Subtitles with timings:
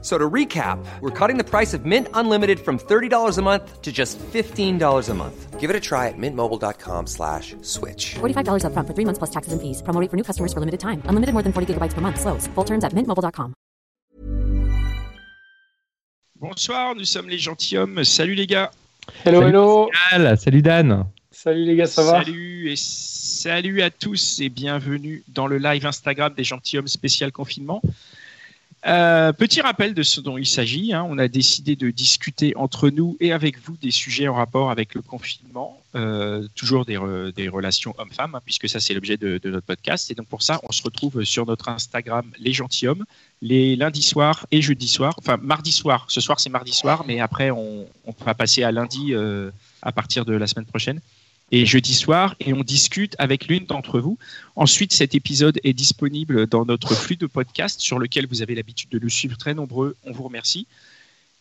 [0.00, 3.90] So to recap, we're cutting the price of Mint Unlimited from $30 a month to
[3.90, 5.58] just $15 a month.
[5.58, 8.14] Give it a try at mintmobile.com slash switch.
[8.20, 9.82] $45 upfront for three months plus taxes and fees.
[9.82, 11.02] Promo rate for new customers for limited time.
[11.08, 12.20] Unlimited more than 40 gigabytes per month.
[12.20, 12.46] Slows.
[12.54, 13.54] Full terms at mintmobile.com.
[16.40, 18.04] Bonsoir, nous sommes les gentilshommes.
[18.04, 18.70] Salut les gars.
[19.24, 19.90] Hello, Salut hello.
[19.90, 21.06] Pascal, salut Dan.
[21.32, 22.22] Salut les gars, ça va?
[22.24, 27.82] Salut et salut à tous et bienvenue dans le live Instagram des gentilshommes spécial confinement.
[28.86, 30.92] Euh, petit rappel de ce dont il s'agit.
[30.92, 31.04] hein.
[31.08, 34.94] On a décidé de discuter entre nous et avec vous des sujets en rapport avec
[34.94, 39.40] le confinement, euh, toujours des, re- des relations hommes-femmes, hein, puisque ça c'est l'objet de,
[39.44, 40.10] notre podcast.
[40.12, 43.04] Et donc pour ça, on se retrouve sur notre Instagram Les Gentilshommes
[43.40, 45.14] les lundis soirs et jeudis soirs.
[45.18, 46.06] Enfin mardi soir.
[46.08, 49.50] Ce soir c'est mardi soir, mais après on, on va passer à lundi euh,
[49.82, 51.00] à partir de la semaine prochaine.
[51.50, 54.18] Et jeudi soir, et on discute avec l'une d'entre vous.
[54.54, 58.90] Ensuite, cet épisode est disponible dans notre flux de podcast sur lequel vous avez l'habitude
[58.90, 59.96] de nous suivre très nombreux.
[60.04, 60.66] On vous remercie.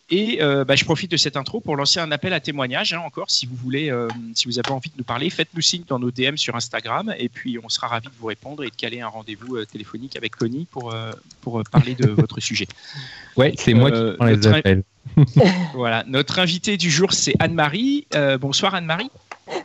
[0.09, 2.93] Et euh, bah, je profite de cette intro pour lancer un appel à témoignage.
[2.93, 5.83] hein, encore, si vous voulez, euh, si vous avez envie de nous parler, faites-nous signe
[5.85, 8.75] dans nos DM sur Instagram, et puis on sera ravis de vous répondre et de
[8.75, 10.95] caler un rendez-vous euh, téléphonique avec Connie pour
[11.41, 12.67] pour parler de votre sujet.
[13.35, 14.83] Ouais, c'est moi qui prends les appels.
[15.73, 16.05] Voilà.
[16.07, 18.07] Notre invitée du jour, c'est Anne-Marie.
[18.39, 19.09] Bonsoir Anne-Marie.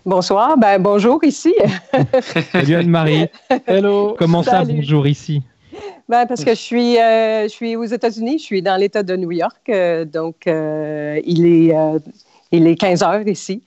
[0.05, 1.55] Bonsoir, ben bonjour ici.
[2.53, 3.27] Salut Anne-Marie.
[3.67, 4.17] Hello.
[4.19, 5.43] Comment ça, bonjour ici?
[6.09, 9.15] Ben, parce que je suis, euh, je suis aux États-Unis, je suis dans l'État de
[9.17, 11.99] New York, euh, donc euh, il, est, euh,
[12.51, 13.63] il est 15 heures ici.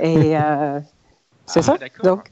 [0.00, 0.80] Et euh,
[1.44, 1.76] c'est Ah, ça.
[1.78, 2.04] d'accord.
[2.04, 2.30] Donc,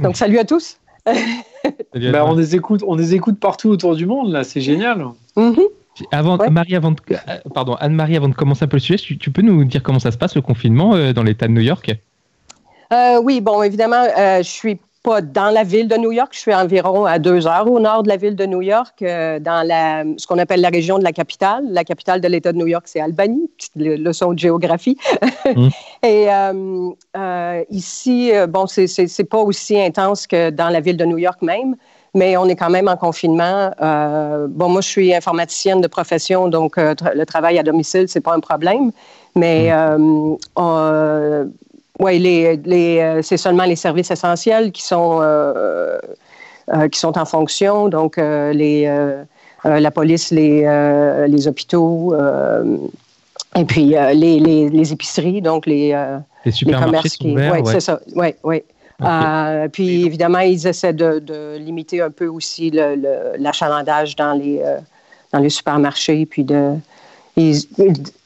[0.00, 0.78] donc, salut à tous.
[1.06, 2.28] Anne-Marie.
[2.28, 5.06] on les écoute, on les écoute partout autour du monde là, c'est génial.
[5.36, 5.54] Mhm.
[6.12, 6.50] Avant, Ouais.
[6.50, 7.16] Marie, avant de, euh,
[7.54, 10.00] pardon, Anne-Marie, avant de commencer un peu le sujet, tu, tu peux nous dire comment
[10.00, 11.90] ça se passe le confinement euh, dans l'État de New York?
[12.92, 16.40] Euh, oui, bon, évidemment, euh, je suis pas dans la ville de New York, je
[16.40, 19.64] suis environ à deux heures au nord de la ville de New York, euh, dans
[19.66, 21.64] la, ce qu'on appelle la région de la capitale.
[21.70, 24.98] La capitale de l'État de New York, c'est Albany, petite le- leçon de géographie.
[25.54, 25.68] Mm.
[26.02, 31.04] Et euh, euh, ici, euh, bon, c'est- pas aussi intense que dans la ville de
[31.04, 31.76] New York même,
[32.14, 33.70] mais on est quand même en confinement.
[33.80, 38.08] Euh, bon, moi, je suis informaticienne de profession, donc euh, tra- le travail à domicile,
[38.08, 38.90] c'est pas un problème.
[39.36, 39.98] Mais euh,
[40.56, 41.50] on-
[41.98, 45.98] oui, les, les, euh, c'est seulement les services essentiels qui sont, euh,
[46.74, 47.88] euh, qui sont en fonction.
[47.88, 49.22] Donc, euh, les, euh,
[49.64, 52.76] euh, la police, les, euh, les hôpitaux, euh,
[53.56, 57.60] et puis euh, les, les, les épiceries, donc les, euh, Les les supermarchés commerces Oui,
[57.62, 57.72] ouais.
[57.72, 58.00] c'est ça.
[58.14, 58.62] Oui, oui.
[59.02, 64.32] Euh, puis évidemment, ils essaient de, de limiter un peu aussi le- le- l'achalandage dans
[64.32, 64.78] les, euh,
[65.32, 66.24] dans les supermarchés.
[66.24, 66.74] Puis de,
[67.36, 67.66] ils-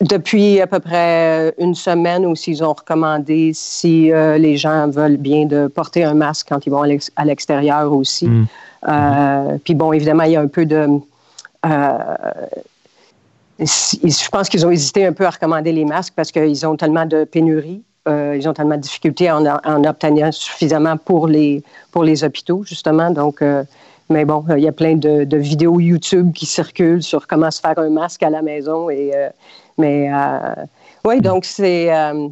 [0.00, 5.16] depuis à peu près une semaine aussi, ils ont recommandé si euh, les gens veulent
[5.16, 8.26] bien de porter un masque quand ils vont à l'ex- à l'extérieur aussi.
[8.28, 8.47] Mm.
[8.88, 10.87] Euh, puis bon, évidemment, il y a un peu de.
[11.66, 11.98] euh,
[13.59, 17.04] je pense qu'ils ont hésité un peu à recommander les masques parce qu'ils ont tellement
[17.06, 17.82] de pénuries.
[18.09, 22.62] euh, ils ont tellement de difficultés en, en obtenir suffisamment pour les, pour les hôpitaux,
[22.65, 23.10] justement.
[23.10, 23.62] Donc, euh,
[24.10, 27.60] mais bon, il y a plein de, de vidéos YouTube qui circulent sur comment se
[27.60, 28.91] faire un masque à la maison.
[28.91, 29.28] Et, euh,
[29.78, 30.54] mais euh,
[31.04, 31.94] oui, donc c'est.
[31.94, 32.28] euh,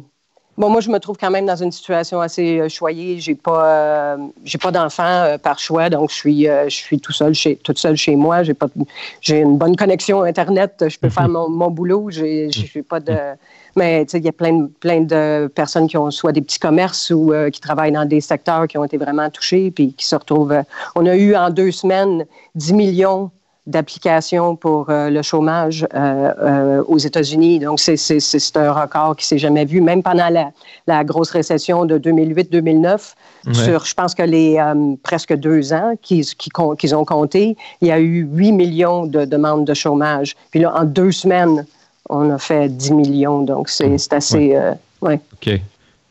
[0.57, 3.17] Bon, moi, je me trouve quand même dans une situation assez choyée.
[3.21, 6.99] J'ai pas, euh, j'ai pas d'enfant euh, par choix, donc je suis, euh, je suis
[6.99, 8.43] tout seul chez, toute seule chez moi.
[8.43, 8.83] J'ai pas, de-
[9.21, 10.83] j'ai une bonne connexion internet.
[10.89, 12.09] Je peux faire mon, mon boulot.
[12.09, 13.15] J'ai, j'ai pas de,
[13.75, 17.09] mais il y a plein, de- plein de personnes qui ont soit des petits commerces
[17.09, 20.15] ou euh, qui travaillent dans des secteurs qui ont été vraiment touchés, puis qui se
[20.15, 20.51] retrouvent.
[20.51, 20.63] euh,
[20.95, 22.25] on a eu en deux semaines
[22.55, 23.31] 10 millions
[23.67, 25.87] d'applications pour euh, le chômage
[26.87, 27.59] aux États-Unis.
[27.59, 30.51] Donc, c'est, un record qui s'est jamais vu, même pendant la,
[30.87, 33.13] la grosse récession de 2008-2009.
[33.45, 33.53] Ouais.
[33.53, 34.59] Sur, je pense que les
[35.03, 39.73] presque deux ans qu'ils ont compté, il y a eu 8 millions de demandes de
[39.75, 40.35] chômage.
[40.49, 41.65] Puis là, en deux semaines,
[42.09, 43.41] on a fait 10 millions.
[43.43, 44.55] Donc, c'est, c'est assez...
[44.55, 45.19] euh, ouais.
[45.33, 45.53] Ok.
[45.53, 45.59] Ok,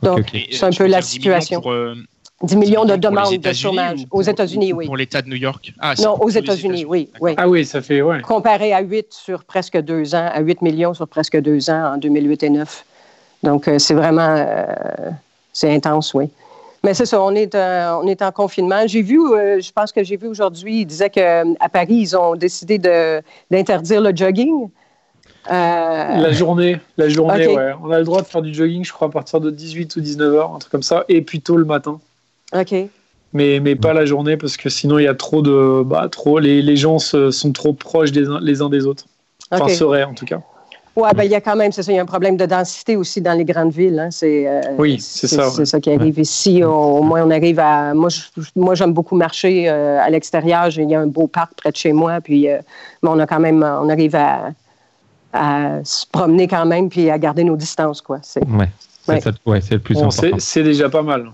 [0.03, 0.35] Donc.
[0.35, 1.61] Et, C'est un peu la 10 situation.
[1.61, 1.95] Pour, euh,
[2.43, 4.87] 10 millions de demandes de chômage aux États-Unis, ou oui.
[4.87, 5.73] Pour l'État de New York?
[5.81, 7.35] Ah, Non, aux États-Unis, oui, oui.
[7.37, 8.21] Ah oui, ça fait ouais.
[8.21, 11.97] comparé à 8 sur presque deux ans, à 8 millions sur presque deux ans en
[11.97, 12.85] 2008 et 2009.
[13.43, 15.11] Donc, euh, c'est vraiment, euh,
[15.53, 16.29] c'est intense, oui.
[16.85, 18.87] Mais c'est ça, on est, euh, on est en confinement.
[18.87, 21.43] J'ai vu, euh, je pense que j'ai vu aujourd'hui, ils disaient qu'à
[21.73, 24.69] Paris, ils ont décidé de- d'interdire le jogging.
[25.51, 27.73] Euh, La journée, la journée, ouais.
[27.83, 30.01] On a le droit de faire du jogging, je crois, à partir de 18 ou
[30.01, 31.99] 19 heures, un truc comme ça, et puis tôt le matin.
[32.55, 32.75] OK.
[33.35, 35.83] mais, mais pas la journée parce que sinon il y a trop de.
[35.85, 39.05] Bah, trop, les, les gens se- sont trop proches des uns- les uns des autres.
[39.51, 39.71] Enfin, OK.
[39.71, 40.41] seraient en tout cas.
[40.97, 42.45] Ouais, ben, il y a quand même, c'est ça, il y a un problème de
[42.45, 43.99] densité aussi dans les grandes villes.
[44.01, 44.11] hein.
[44.11, 45.65] C'est, euh, Oui, c'est ça, C'est ouais.
[45.67, 46.63] ça qui arrive ici.
[46.65, 47.95] On- au moins, on arrive à.
[47.95, 48.23] Moi, je-
[48.57, 50.71] moi j'aime beaucoup marcher euh, à l'extérieur.
[50.71, 52.21] J'ai- Il y a un beau parc près de chez moi.
[52.21, 52.59] Puis, euh,
[53.03, 53.63] mais on a quand même.
[53.63, 54.51] On arrive à,
[55.33, 58.19] à se promener quand même puis à garder nos distances, quoi.
[58.23, 58.69] C'est, Ouais.
[59.05, 59.21] C'est Ouais.
[59.21, 60.23] ça- ouais, c'est le plus Bon, important.
[60.37, 61.31] c'est c'est déjà pas mal.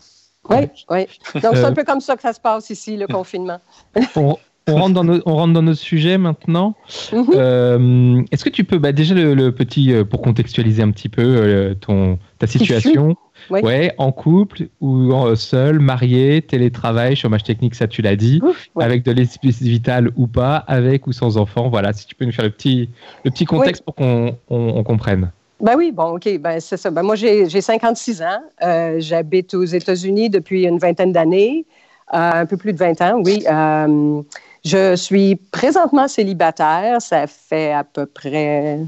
[0.51, 0.57] oui,
[0.91, 1.07] oui.
[1.41, 3.61] Donc, c'est Euh, un peu comme ça que ça se passe ici, le confinement.
[4.17, 4.37] On,
[4.67, 6.75] on rentre dans nos, on rentre dans nos sujets maintenant.
[7.13, 7.27] Mhm.
[7.35, 11.09] Euh, Est-ce que tu peux, bah, déjà le, le petit, euh, pour contextualiser un petit
[11.11, 13.15] peu euh, ton, ta situation,
[13.51, 13.61] Oui.
[13.63, 18.69] ouais, en couple ou en- seul, marié, télétravail, chômage technique, ça tu l'as dit, Ouf,
[18.75, 18.85] ouais.
[18.85, 22.33] avec de l'espèce vitale ou pas, avec ou sans enfant, voilà, si tu peux nous
[22.33, 22.89] faire le petit,
[23.25, 25.31] le petit contexte pour qu'on on, on comprenne.
[25.61, 26.91] Ben oui, bon, OK, ben c'est ça.
[26.91, 28.43] Ben moi, j'ai j'ai 56 ans.
[28.63, 31.65] Euh, J'habite aux États-Unis depuis une vingtaine d'années,
[32.13, 33.45] euh, un peu plus de 20 ans, oui.
[33.51, 34.21] Euh,
[34.65, 37.01] je suis présentement célibataire.
[37.01, 38.81] Ça fait à peu près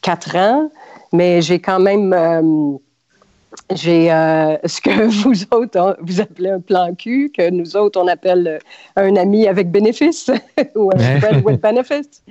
[0.00, 0.70] quatre ans,
[1.12, 2.12] mais j'ai quand même...
[3.74, 8.00] j'ai euh, ce que vous autres, hein, vous appelez un plan cul, que nous autres,
[8.00, 8.58] on appelle euh,
[8.96, 10.30] un ami avec bénéfice
[10.74, 12.22] ou un friend with benefits.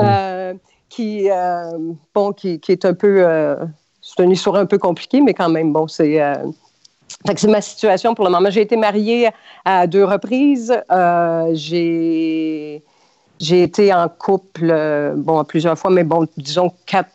[0.00, 0.54] Euh,
[0.88, 1.78] qui, euh,
[2.14, 3.24] bon, qui, qui est un peu.
[4.00, 6.18] c'est une histoire un peu compliquée, mais quand même, bon, c'est.
[7.24, 8.50] c'est ma situation pour le moment.
[8.50, 9.28] J'ai été mariée
[9.64, 10.74] à deux reprises.
[11.52, 12.82] J'ai,
[13.38, 17.10] j'ai été en couple, bon, plusieurs fois, mais bon, disons quatre,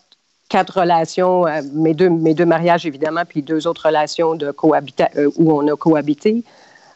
[0.53, 5.09] quatre relations, euh, mes, deux, mes deux mariages, évidemment, puis deux autres relations de cohabita-
[5.17, 6.43] euh, où on a cohabité.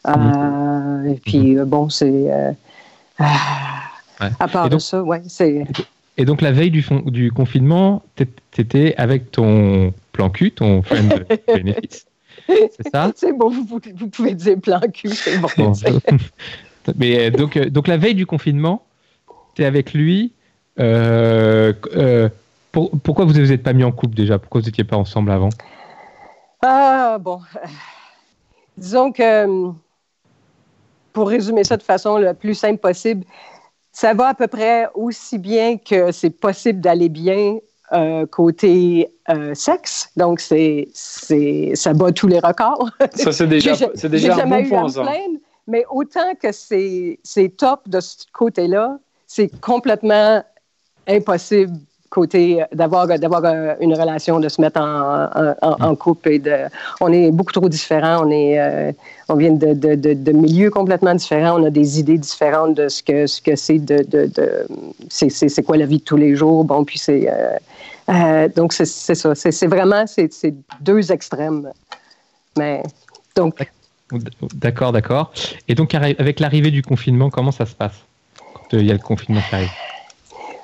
[0.06, 2.06] Euh, et puis, bon, c'est.
[2.08, 2.52] euh,
[4.20, 4.30] Ouais.
[4.40, 5.64] À part donc- de ça, ouais, c'est.
[6.16, 11.24] Et donc la veille du, confinement, t'é- t'étais avec ton plan cul, ton friend
[11.54, 12.06] bénéfice,
[12.48, 13.12] c'est ça?
[13.14, 15.48] C'est bon, vous, pouvez dire plan cul, c'est bon.
[15.56, 15.72] Bon.
[16.96, 18.84] Mais donc, donc la veille du confinement,
[19.54, 20.32] tu es avec lui.
[20.80, 22.28] euh, euh,
[22.72, 24.38] pour- pourquoi vous ne vous êtes pas mis en couple déjà?
[24.38, 25.48] Pourquoi vous n'étiez pas ensemble avant?
[26.62, 27.40] Ah, bon.
[27.56, 27.66] Euh,
[28.76, 29.76] Disons que, hum,
[31.12, 33.24] pour résumer ça de façon la plus simple possible,
[33.90, 37.58] ça va à peu près aussi bien que c'est possible d'aller bien
[37.92, 40.10] euh, côté euh, sexe.
[40.16, 42.90] Donc, c'est, c'est, ça bat tous les records.
[43.14, 47.18] Ça, c'est déjà, c'est déjà j'ai un jamais bon point, plaindre, mais autant que c'est
[47.24, 50.44] c'est top de ce côté-là, c'est complètement
[51.08, 51.78] impossible
[52.10, 55.28] côté d'avoir d'avoir euh, une relation, de se mettre en,
[55.62, 56.56] en- couple et de
[57.00, 58.92] on est beaucoup trop différents, on est euh,
[59.28, 62.88] on vient de, de, de, de milieux complètement différents, on a des idées différentes de
[62.88, 64.06] ce que ce que c'est de,
[65.08, 67.56] c'est, c'est, c'est quoi la vie de tous les jours, bon puis c'est euh,
[68.10, 71.70] euh, donc c'est, ça, c'est, c'est vraiment c'est, c'est deux extrêmes,
[72.56, 72.82] mais
[73.36, 73.54] donc
[74.54, 75.32] D'accord, d'accord.
[75.68, 77.92] Et donc avec l'arrivée du confinement, comment ça se passe?
[78.54, 79.68] Quand euh, il y a le confinement qui arrive?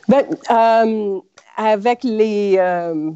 [0.09, 1.21] Ben, euh,
[1.57, 3.11] avec les, euh,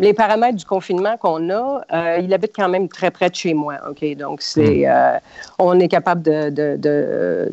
[0.00, 3.54] les paramètres du confinement qu'on a, euh, il habite quand même très près de chez
[3.54, 3.74] moi.
[3.88, 4.04] OK?
[4.16, 5.18] Donc, c'est, euh,
[5.58, 7.52] on est capable de, de, de,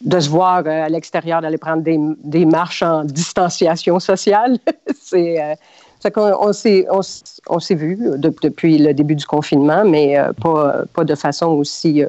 [0.00, 4.58] de se voir à l'extérieur, d'aller prendre des, des marches en distanciation sociale.
[5.00, 5.56] c'est.
[6.00, 7.00] c'est qu'on on s'est, on,
[7.48, 12.02] on s'est vu de- depuis le début du confinement, mais pas, pas de façon aussi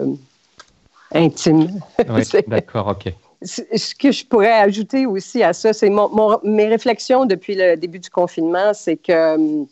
[1.13, 1.79] intime.
[2.47, 3.13] D'accord, ok.
[3.43, 7.99] Ce que je pourrais ajouter aussi à ça, c'est mon, mes réflexions depuis le début
[7.99, 9.65] du confinement, c'est que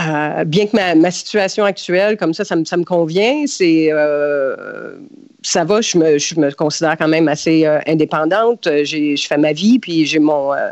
[0.00, 4.96] euh, bien que ma, situation actuelle, comme ça, ça me, ça me convient, c'est euh,
[5.42, 8.66] ça va, je me, je me considère quand même assez euh, indépendante.
[8.66, 10.70] Euh, J'ai, je fais ma vie, puis j'ai mon, euh,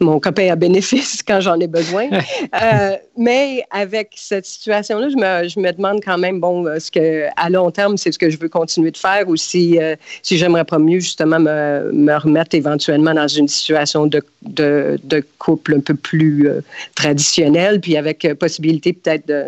[0.00, 2.08] mon copain à bénéfice quand j'en ai besoin.
[2.10, 7.26] Euh, mais avec cette situation-là, je me, je me demande quand même, bon, est-ce que
[7.36, 9.78] à long terme, c'est ce que je veux continuer de faire ou si,
[10.22, 15.24] si j'aimerais pas mieux justement me, me remettre éventuellement dans une situation de, de, de
[15.38, 16.48] couple un peu plus
[16.94, 19.44] traditionnelle, puis avec possibilité peut-être de,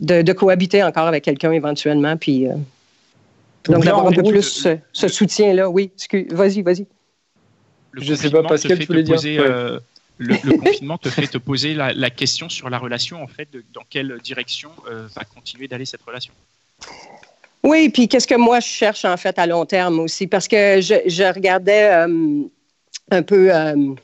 [0.00, 2.46] de, de cohabiter encore avec quelqu'un éventuellement, puis
[3.64, 5.68] donc, d'avoir un peu plus ce, ce soutien-là.
[5.68, 5.92] Oui,
[6.30, 6.86] vas-y, vas-y.
[7.94, 9.46] Je sais confinement pas, Pascal, tu voulais te dire poser, Ouais.
[9.48, 9.80] euh,
[10.18, 13.50] le, le confinement te fait te poser la, la question sur la relation, en fait,
[13.52, 16.32] de, dans quelle direction euh, va continuer d'aller cette relation?
[17.62, 20.26] Oui, puis qu'est-ce que moi je cherche en fait à long terme aussi?
[20.26, 22.42] Parce que je, je regardais euh,
[23.10, 23.94] un peu euh,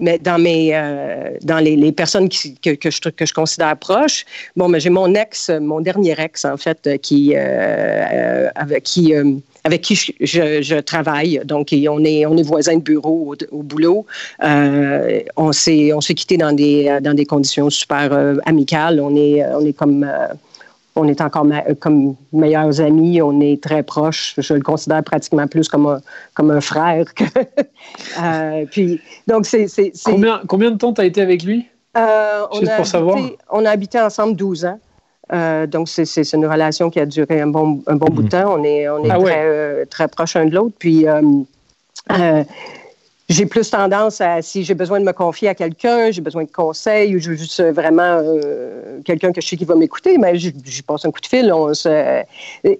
[0.00, 4.24] mais dans mes euh, dans les, personnes que, que, je, que je considère proches.
[4.56, 9.14] Bon, mais j'ai mon ex, mon dernier ex, en fait, qui euh, euh, avec qui
[9.64, 11.40] avec qui je, je, travaille.
[11.44, 14.06] Donc, on est on est voisins de bureau au, au boulot.
[14.42, 19.00] Euh, on s'est on s'est quitté dans des dans des conditions super amicales.
[19.00, 20.06] On est on est comme
[20.96, 21.46] on est encore
[21.80, 24.34] comme meilleurs amis, on est très proches.
[24.38, 26.00] Je le considère pratiquement plus comme un,
[26.34, 27.06] comme un frère.
[28.70, 29.66] puis, donc, c'est,
[30.04, 31.66] combien, combien de temps tu as été avec lui?
[31.96, 33.18] on Juste a pour savoir.
[33.50, 34.80] On a habité ensemble 12 ans.
[35.66, 38.30] donc, c'est une relation qui a duré un bon, un bon bout de mm.
[38.30, 38.54] temps.
[38.58, 40.76] On est, on est ah très, très proches l'un de l'autre.
[40.78, 41.06] Puis,
[43.34, 46.50] j'ai plus tendance à, si j'ai besoin de me confier à quelqu'un, j'ai besoin de
[46.50, 50.38] conseils, ou je veux juste vraiment euh, quelqu'un que je sais qui va m'écouter, mais
[50.38, 50.50] je,
[50.86, 51.52] passe un coup de fil.
[51.72, 52.22] Se,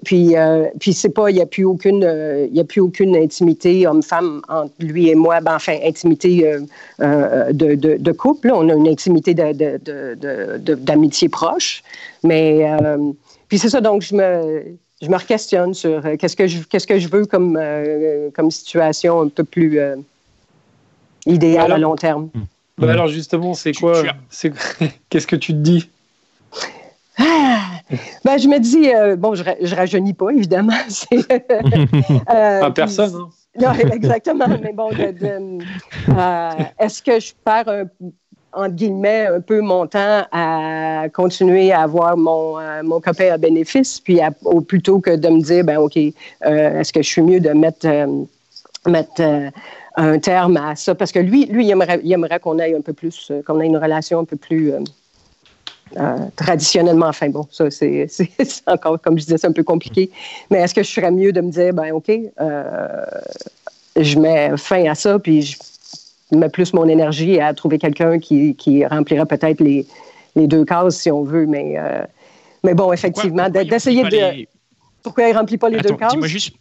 [0.04, 3.84] puis, euh, puis c'est pas, il n'y a plus aucune, euh, a plus aucune intimité
[3.86, 5.40] homme-femme entre lui et moi.
[5.40, 6.56] Ben, enfin, intimité
[7.00, 8.52] de, couple.
[8.54, 11.82] On a une intimité d'amitié proche,
[12.22, 12.64] mais
[13.48, 13.80] puis c'est ça.
[13.80, 17.58] Donc je me je me questionne sur qu'est-ce que je qu'est-ce que je veux comme
[18.34, 19.80] comme situation un peu plus
[21.26, 22.30] idéal à long terme.
[22.34, 22.42] Hmm.
[22.76, 24.02] Bah alors justement, c'est quoi
[25.08, 25.88] Qu'est-ce que tu te dis
[27.18, 27.60] ah,
[28.24, 30.72] ben, je me dis, euh, bon, je, je rajeunis pas, évidemment.
[31.12, 33.14] euh, personne.
[33.14, 33.28] Hein.
[33.60, 34.46] Non, exactement.
[34.60, 36.50] mais bon, euh,
[36.80, 37.86] est-ce que je perds,
[38.52, 43.38] entre guillemets, un peu mon temps à continuer à avoir mon, euh, mon copain à
[43.38, 44.18] bénéfice, puis
[44.66, 47.86] plutôt que de me dire, ben OK, est-ce que je suis mieux de mettre,
[48.86, 49.22] mettre
[49.96, 50.94] un terme à ça.
[50.94, 53.76] Parce que lui, lui il aimerait, qu'on ait un peu plus, euh, qu'on ait une
[53.76, 54.80] relation un peu plus euh,
[55.96, 57.06] euh, traditionnellement.
[57.06, 58.06] Enfin bon, ça, c'est
[58.66, 60.10] encore, comme je disais, c'est un peu compliqué.
[60.50, 62.10] Mais est-ce que je serais mieux de me dire, ben OK,
[63.96, 65.56] je mets fin à ça, puis je
[66.36, 69.86] mets plus mon énergie à trouver quelqu'un qui, qui remplirait peut-être les,
[70.34, 71.46] les, deux cases, si on veut.
[71.46, 71.76] Mais,
[72.64, 74.46] mais bon, effectivement, d'essayer de.
[75.04, 76.12] Pourquoi il ne remplit pas les deux cases?
[76.12, 76.56] Dis-moi juste.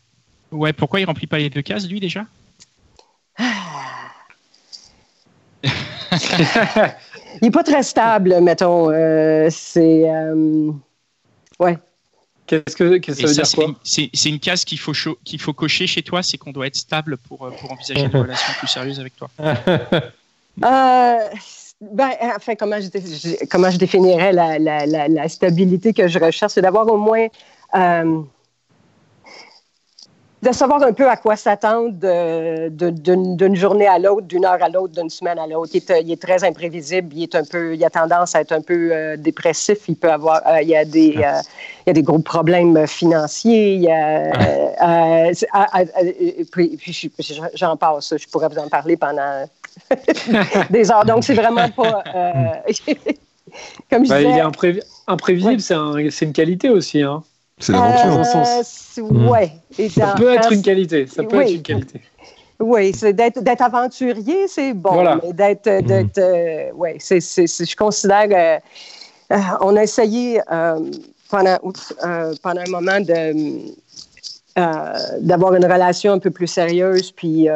[0.51, 2.25] Ouais, pourquoi il ne remplit pas les deux cases, lui, déjà?
[7.41, 8.89] il n'est pas très stable, mettons.
[8.91, 10.09] Euh, c'est.
[10.09, 10.71] Euh,
[11.59, 11.77] ouais.
[12.45, 14.91] Qu'est-ce que, ça veut dire quoi C'est une case qu'il faut,
[15.23, 18.11] qu'il faut cocher chez toi, c'est qu'on doit être stable pour, euh, pour envisager une
[18.21, 19.29] relation plus sérieuse avec toi.
[19.37, 21.17] ben,
[22.35, 26.51] enfin, comment je, comment je définirais la, la, la, stabilité que je recherche?
[26.53, 27.27] C'est d'avoir au moins
[30.43, 31.93] de savoir un peu à quoi s'attendre
[32.69, 35.71] d'une journée à l'autre, d'une heure à l'autre, d'une semaine à l'autre.
[35.73, 38.89] Il, est très imprévisible, il est un peu, il a tendance à être un peu
[38.91, 39.77] euh, dépressif.
[39.87, 41.39] Il peut avoir, euh, il y a des, euh,
[41.85, 43.75] il y a des gros problèmes financiers.
[43.75, 45.31] Il y a,
[46.51, 46.77] puis,
[47.55, 48.13] j'en passe.
[48.17, 49.45] Je pourrais vous en parler pendant
[50.69, 51.05] des heures.
[51.05, 52.03] Donc c'est vraiment pas.
[53.89, 55.61] comme je ben, Il est imprévisible,
[56.11, 57.01] c'est une qualité aussi.
[57.01, 57.23] Hein.
[57.59, 58.19] C'est l'aventure.
[58.19, 58.99] Euh, sens.
[58.99, 59.51] Ouais.
[59.89, 61.07] ça peut être une qualité.
[61.07, 62.01] Ça peut être une qualité.
[62.59, 64.93] Oui, c'est d'être aventurier, c'est bon.
[64.93, 65.19] Voilà.
[65.21, 68.27] Mais d'être, d'être, euh, ouais, c'est, je considère.
[68.31, 68.59] Euh,
[69.31, 70.39] euh, on a essayé
[71.29, 71.57] pendant,
[72.41, 73.73] pendant un moment de
[75.19, 77.47] d'avoir une relation un peu plus sérieuse, puis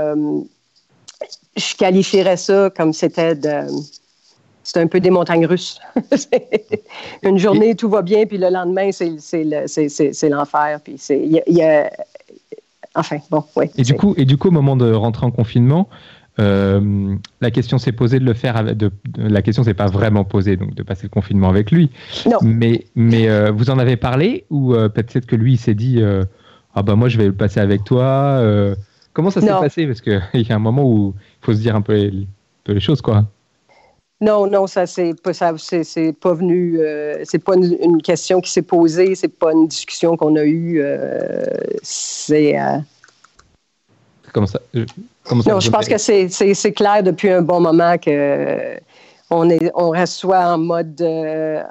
[1.56, 3.68] je qualifierais ça comme c'était de
[4.68, 5.80] c'est un peu des montagnes russes.
[7.24, 10.82] une journée, tout va bien, puis le lendemain, c'est l'enfer.
[10.84, 11.90] Puis c'est, y a,
[12.94, 13.68] enfin, bon, oui.
[13.78, 15.88] Et du coup, et du coup, au moment de rentrer en confinement,
[16.40, 18.76] euh, la question s'est posée de le faire.
[18.76, 21.90] de, la question s'est pas vraiment posée, donc de passer le confinement avec lui.
[22.26, 22.40] Non.
[22.42, 26.02] Mais, mais euh, vous en avez parlé ou euh, peut-être que lui il s'est dit
[26.76, 28.44] ah bah moi je vais le passer avec toi.
[29.14, 29.88] comment ça s'est passé?
[29.88, 32.26] Parce qu'il y a un moment où il faut se dire un peu un
[32.66, 33.26] peu les choses quoi.
[34.20, 36.80] Non, non, ça c'est pas ça, c'est pas venu.
[36.80, 40.82] Euh, c'est pas une, question qui s'est posée, c'est pas une discussion qu'on a eue.
[40.82, 41.46] Euh,
[41.84, 42.60] c'est.
[42.60, 42.78] Euh,
[44.34, 48.80] comment ça, Non, je pense que c'est clair depuis un bon moment que
[49.30, 51.00] on est, on reste soit en mode,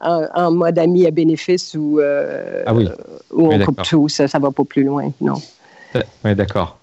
[0.03, 2.89] en, mode ami à bénéfice ou, ah oui.
[3.33, 4.09] ou on coupe tout.
[4.09, 5.43] Ça, ça va pas plus loin, non.
[6.25, 6.79] Oui, d'accord.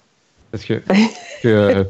[0.50, 0.82] Parce que,
[1.42, 1.86] que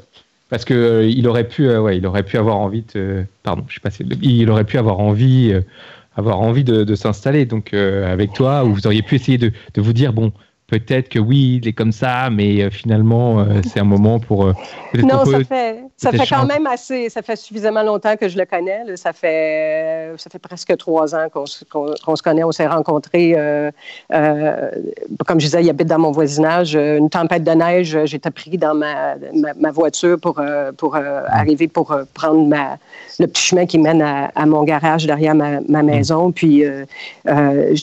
[0.55, 3.65] parce que euh, il aurait pu, euh, ouais, il aurait pu avoir envie de, pardon,
[3.67, 5.63] je suis passé, il aurait pu avoir envie, euh,
[6.15, 9.81] avoir envie de, de s'installer donc avec toi, ou vous auriez pu essayer de, de
[9.81, 10.31] vous dire bon,
[10.69, 14.47] peut-être que oui, il est comme ça, mais finalement, c'est un moment pour.
[14.95, 17.09] Non, ça fait, ça fait quand même assez.
[17.11, 18.97] Ça fait suffisamment longtemps que je le connais.
[18.97, 21.65] Ça fait, ça fait presque trois ans qu'on se
[22.23, 22.45] connaît.
[22.45, 23.35] On s'est rencontrés.
[24.11, 26.75] comme je disais, il habite dans mon voisinage.
[26.75, 29.17] Une tempête de neige, j'étais pris dans ma,
[29.59, 30.41] ma, voiture pour,
[30.77, 32.79] pour arriver pour prendre ma,
[33.19, 36.33] le petit chemin qui mène à, mon garage derrière ma, ma maison.
[36.33, 36.65] Puis,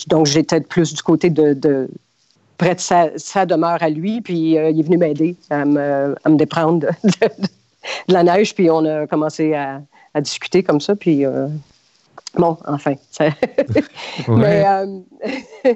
[0.07, 1.89] donc, j'étais plus du côté de
[2.61, 6.29] près de sa, demeure à lui, puis euh, il est venu m'aider à me, à
[6.29, 7.47] me déprendre de,
[8.07, 9.81] la neige, puis on a commencé à,
[10.19, 11.47] discuter comme ça, puis euh,
[12.35, 12.95] bon, enfin.
[14.27, 14.99] Mais, euh,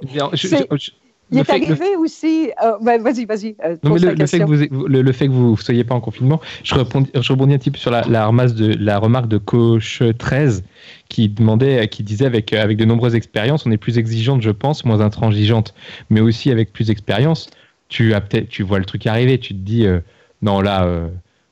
[0.04, 0.92] Bien, je- C'est- je- je-
[1.32, 2.52] Il est le- arrivé aussi.
[2.64, 3.56] euh, ben, vas-y, vas-y.
[3.84, 6.00] Non, mais pose le, fait que vous, le, le fait que vous soyez pas en
[6.02, 9.40] confinement, je rebondis, je rebondis un petit peu sur la, la, de, la remarque de
[9.40, 10.64] coach 13
[11.10, 14.86] qui demandait, qui disait avec, avec de nombreuses expériences, on est plus exigeante, je pense,
[14.86, 15.74] moins intransigeante,
[16.12, 17.50] mais aussi avec plus d'expérience,
[17.90, 20.00] tu as peut-être, tu vois le truc arriver, tu te dis, euh,
[20.44, 21.08] non là, euh,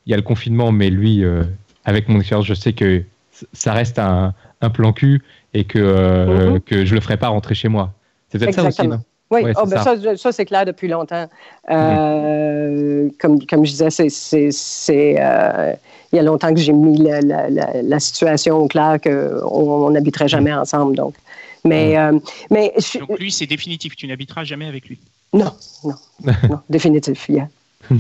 [0.06, 1.44] il y a le confinement, mais lui, euh,
[1.86, 5.22] avec mon expérience, je sais que c- ça reste un, un plan cul
[5.54, 6.60] et que, euh, Mhm.
[6.62, 7.94] que je le ferai pas rentrer chez moi.
[8.30, 9.02] C'est peut-être ça aussi, non?
[9.32, 9.96] Oui, Ouais, oh, ben ça.
[9.98, 11.28] ça, ça, c'est clair depuis longtemps.
[11.72, 13.90] Euh, comme, comme je disais,
[14.52, 15.74] c'est, euh,
[16.12, 19.90] il y a longtemps que j'ai mis la, la, la, la situation au clair qu'on
[19.90, 20.96] n'habiterait jamais ensemble.
[20.96, 21.16] Donc.
[21.66, 22.20] Mais, euh,
[22.52, 23.96] mais je- Donc lui, c'est définitif.
[23.96, 25.00] Tu n'habiteras jamais avec lui.
[25.34, 25.52] non,
[25.84, 25.96] non,
[26.50, 27.28] non, définitif.
[27.30, 27.48] yeah.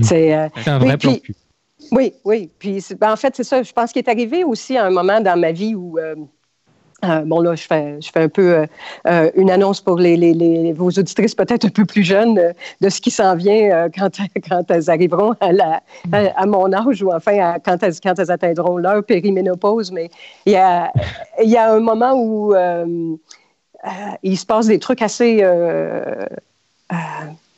[0.04, 1.36] C'est, euh, C'est un vrai plan puis- cul.
[1.92, 2.50] Oui, oui.
[2.60, 3.62] Puis, ben, en fait, c'est ça.
[3.64, 5.98] Je pense qu'il est arrivé aussi à un moment dans ma vie où.
[5.98, 6.16] euh,
[7.04, 8.66] euh, bon, là, je fais, un peu
[9.08, 13.02] euh, une annonce pour les, les, vos auditrices peut-être un peu plus jeunes de ce
[13.02, 14.18] qui s'en vient quand,
[14.50, 18.32] quand elles arriveront à, la, à, mon âge ou enfin à- quand, elles, quand elles
[18.32, 19.92] atteindront leur périménopause.
[19.92, 20.10] Mais
[20.46, 20.94] il y a,
[21.44, 22.56] il y a un moment où
[24.24, 25.44] il se passe des trucs assez.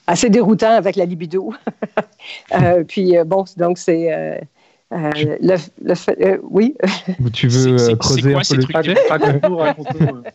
[0.07, 1.53] Assez déroutants avec la libido.
[2.53, 4.11] Euh, puis, euh, bon, donc c'est.
[4.11, 4.37] euh,
[4.93, 5.09] euh,
[5.41, 6.75] le, le fait, euh, oui.
[7.33, 8.95] Tu veux c'est- c'est creuser quoi un peu le sujet.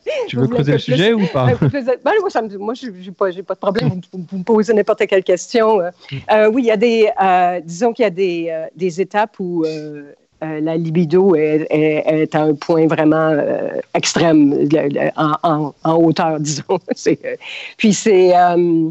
[0.28, 1.50] Tu veux creuser le sujet ou pas?
[1.56, 3.88] plus- ben, moi, ça me- moi, je n'ai pas, j'ai pas de problème.
[4.12, 5.80] Vous, vous me posez n'importe quelle question.
[5.80, 7.10] Euh, oui, il y a des.
[7.20, 9.64] euh, disons qu'il y a des, euh, des étapes où.
[9.64, 10.12] euh,
[10.42, 15.34] euh, la libido est, est- est à un point vraiment euh, extrême, le- le- en,
[15.42, 16.78] en- en hauteur, disons.
[16.94, 17.36] C'est, euh,
[17.76, 18.88] puis c'est, euh,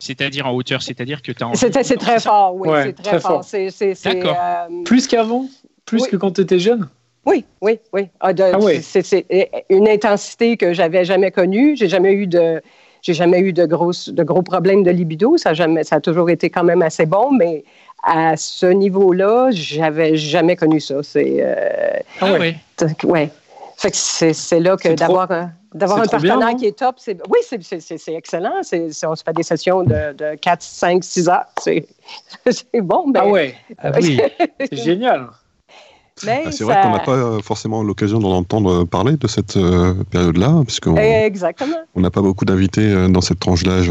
[0.00, 1.58] C'est-à-dire en hauteur, c'est-à-dire que tu as envie.
[1.58, 3.44] c'est, c'est très fort, oui, Ouais, c'est très, très fort.
[3.44, 4.06] fort.
[4.06, 5.46] Euh, Plus qu'avant
[5.84, 6.08] Plus Oui.
[6.10, 6.88] que quand tu étais jeune?
[7.26, 8.08] Oui, oui, oui.
[8.20, 8.80] Ah, Ah oui.
[8.82, 9.26] c'est,
[9.68, 11.76] une intensité que j'avais jamais connue.
[11.76, 12.62] J'ai jamais eu de,
[13.02, 15.36] j'ai jamais eu de grosses, de gros problèmes de libido.
[15.36, 17.64] Ça a jamais, ça a toujours été quand même assez bon, mais
[18.02, 21.02] à ce niveau-là, j'avais jamais connu ça.
[21.02, 22.56] C'est, euh, Ah ouais.
[23.04, 23.30] ouais.
[23.76, 26.96] Fait que c'est, là que trop- d'avoir un, d'avoir un bien, partenaire qui est top,
[26.98, 28.54] c'est, oui, c'est, c'est, c'est, c'est excellent.
[28.62, 31.44] C'est, c'est- on se fait des sessions de, de 4, 5, 6 heures.
[31.64, 34.20] C'est, bon, mais, Ah ouais, Ah oui.
[34.60, 35.28] c'est génial.
[36.24, 39.26] mais Ah, c'est ça- vrai qu'on n'a pas euh, forcément l'occasion d'en entendre parler de
[39.28, 41.76] cette euh, période-là, puisqu'on Exactement.
[41.94, 43.90] on n'a pas beaucoup d'invités euh, dans cette tranche d'âge.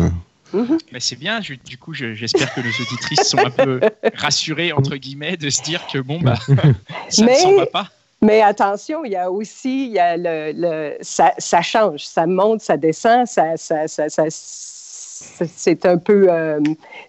[0.52, 0.80] Mhm.
[0.92, 3.80] Mais c'est bien, je- du coup, je- j'espère que nos auditrices sont un peu
[4.16, 6.36] rassurées, entre guillemets, de se dire que bon, bah,
[7.10, 7.88] ça Mais- ne s'en va pas.
[8.22, 12.26] Mais attention, il y a aussi, il y a le, le- ça, ça change, ça
[12.28, 16.60] monte, ça descend, ça, ça, ça, c'est un peu, euh,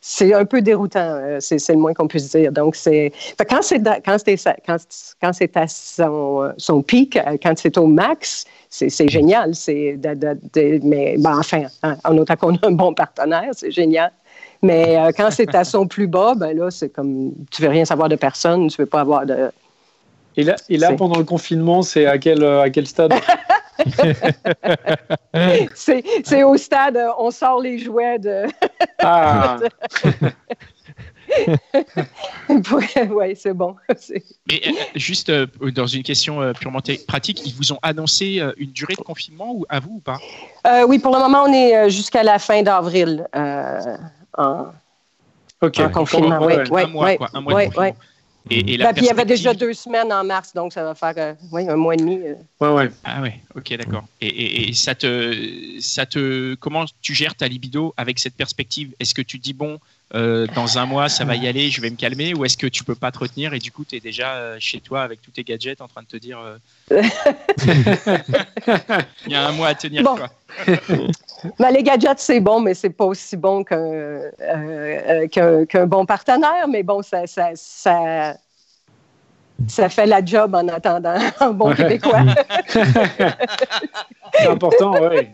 [0.00, 2.52] c'est un peu déroutant, euh, c'est le moins qu'on puisse dire.
[2.52, 3.12] Donc c'est,
[3.48, 4.36] quand c'est quand c'est
[5.20, 9.54] quand, c'est à son, son pic, euh, quand c'est au max, c'est génial.
[9.54, 9.98] C'est
[10.82, 14.12] mais ben, enfin, hein, en autant qu'on a un bon partenaire, c'est génial.
[14.62, 17.84] Mais euh, quand c'est à son plus bas, ben là, c'est comme tu veux rien
[17.84, 19.50] savoir de personne, tu veux pas avoir de
[20.36, 23.12] Et là, et là C'est- pendant le confinement, c'est à quel, euh, à quel stade?
[25.74, 28.44] C'est c'est au stade, euh, on sort les jouets de.
[29.02, 29.58] Ah,
[33.10, 33.76] oui, c'est bon.
[34.48, 38.52] Mais euh, juste euh, dans une question euh, purement pratique, ils vous ont annoncé euh,
[38.56, 40.18] une durée de confinement ou à vous ou pas?
[40.66, 43.96] Euh, oui, pour le moment, on est euh, jusqu'à la fin d'avril euh,
[44.36, 44.66] en,
[45.62, 45.80] ok.
[45.80, 46.44] en confinement.
[46.44, 47.18] Ouais, Oui, ouais.
[47.20, 47.92] oui, Un mois, oui.
[48.48, 50.82] Et, et la Ben, puis il y avait déjà deux semaines en mars, donc ça
[50.82, 52.18] va faire euh, oui, un mois et demi.
[52.26, 52.34] euh.
[52.60, 52.90] Ouais, ouais.
[53.04, 54.04] Ah ouais, ok, d'accord.
[54.20, 58.94] Et, et- et ça te, ça te, comment tu gères ta libido avec cette perspective?
[58.98, 59.78] Est-ce que tu te dis bon,
[60.14, 62.66] euh, dans un mois ça va y aller, je vais me calmer, ou est-ce que
[62.66, 65.30] tu peux pas te retenir et du coup tu es déjà chez toi avec tous
[65.30, 66.56] tes gadgets en train de te dire euh,
[69.26, 70.16] il y a un mois à tenir Bon.
[70.16, 70.30] quoi.
[71.58, 74.30] Ben, les gadgets, c'est bon, mais c'est pas aussi bon qu'un euh,
[75.36, 76.68] euh, bon partenaire.
[76.68, 78.34] Mais bon, ça, ça, ça,
[79.66, 81.76] ça fait la job en attendant un bon Ouais.
[81.76, 82.22] québécois.
[84.32, 85.30] C'est important, ouais.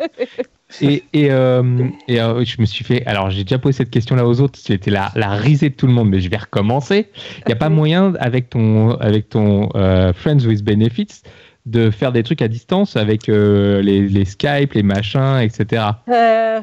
[0.81, 1.63] Et, et, euh,
[2.09, 3.05] et, euh, je me suis fait.
[3.07, 4.59] Alors, j'ai déjà posé cette question-là aux autres.
[4.59, 7.11] C'était la, la risée de tout le monde, mais je vais recommencer.
[7.41, 11.23] Il n'y a pas moyen, avec ton, avec ton euh, Friends with Benefits,
[11.67, 15.83] de faire des trucs à distance avec euh, les, les Skype, les machins, etc.
[16.09, 16.61] Euh,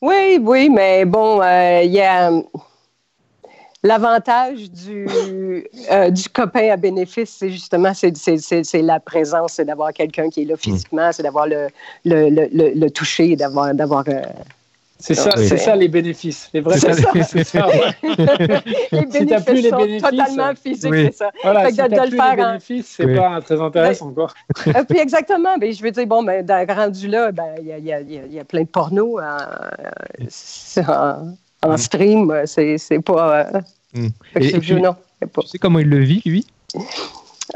[0.00, 2.30] oui, oui, mais bon, euh, il y a
[3.82, 5.06] l'avantage du,
[5.90, 9.92] euh, du copain à bénéfice, c'est justement c'est, c'est, c'est, c'est la présence, c'est d'avoir
[9.92, 11.68] quelqu'un qui est là physiquement, c'est d'avoir le,
[12.04, 14.22] le, le, le, le toucher, d'avoir, d'avoir euh,
[14.98, 15.46] C'est ça, Oui.
[15.46, 16.48] c'est ça les bénéfices.
[16.54, 17.66] Les vrais bénéfices, c'est ça,
[18.02, 21.04] les bénéfices plus les bénéfices, totalement physiques, oui.
[21.06, 21.30] c'est ça.
[21.42, 23.16] Voilà, Fait si de plus les en- bénéfices, c'est Oui.
[23.16, 24.28] pas très intéressant quoi.
[24.68, 27.78] Euh, puis exactement, ben, je veux dire, bon, ben, rendu là, ben, il y, a,
[27.78, 31.76] il y a- y a- y a plein de porno en, euh, en, en Mm.
[31.76, 33.40] stream, euh, c'est pas...
[33.54, 33.60] euh,
[33.94, 34.06] Mm.
[34.40, 34.96] Et- c'est et non.
[35.22, 35.42] c'est pas.
[35.42, 36.46] Tu sais comment il le vit, lui?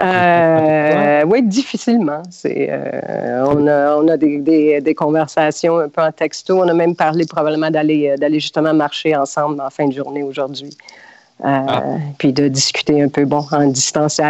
[0.00, 2.22] Euh, oui, difficilement.
[2.30, 6.58] C'est, euh, on a, on a des, des, des conversations un peu en texto.
[6.60, 10.22] On a même parlé probablement d'aller, euh, d'aller justement marcher ensemble en fin de journée
[10.22, 10.70] aujourd'hui.
[11.42, 11.82] Euh, Ah.
[12.18, 14.20] Puis de discuter un peu, bon, en Mais- distance,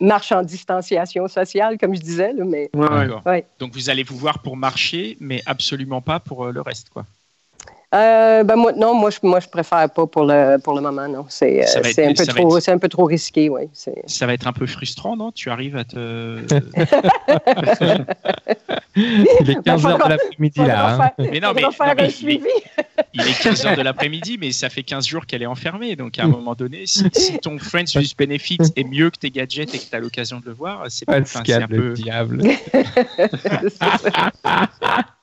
[0.00, 3.44] marche en distanciation sociale, comme je disais, là, mais Ouais, ouais.
[3.58, 7.04] Donc vous allez vous voir pour marcher, mais absolument pas pour euh, le reste, quoi.
[7.94, 11.06] Euh, ben moi, non, moi je, moi, je préfère pas pour le, pour le moment,
[11.06, 11.26] non.
[11.28, 13.62] C'est, euh, un, peu trop, être- c'est un peu trop risqué, oui.
[14.06, 15.30] Ça va être un peu frustrant, non?
[15.30, 16.40] Tu arrives à te.
[18.96, 20.94] Il est 15h faudra- de l'après-midi là.
[20.94, 20.98] Hein.
[21.16, 22.48] faire, Mais non, mais- faire non, mais un il est- suivi.
[23.12, 25.94] Il est 15h de l'après-midi, mais ça fait 15 jours qu'elle est enfermée.
[25.94, 29.30] Donc à un moment donné, si, si ton Friends with Benefits est mieux que tes
[29.30, 31.76] gadgets et que tu as l'occasion de le voir, c'est pas c'est Pascal un le
[31.76, 31.92] peu.
[31.94, 32.42] diable.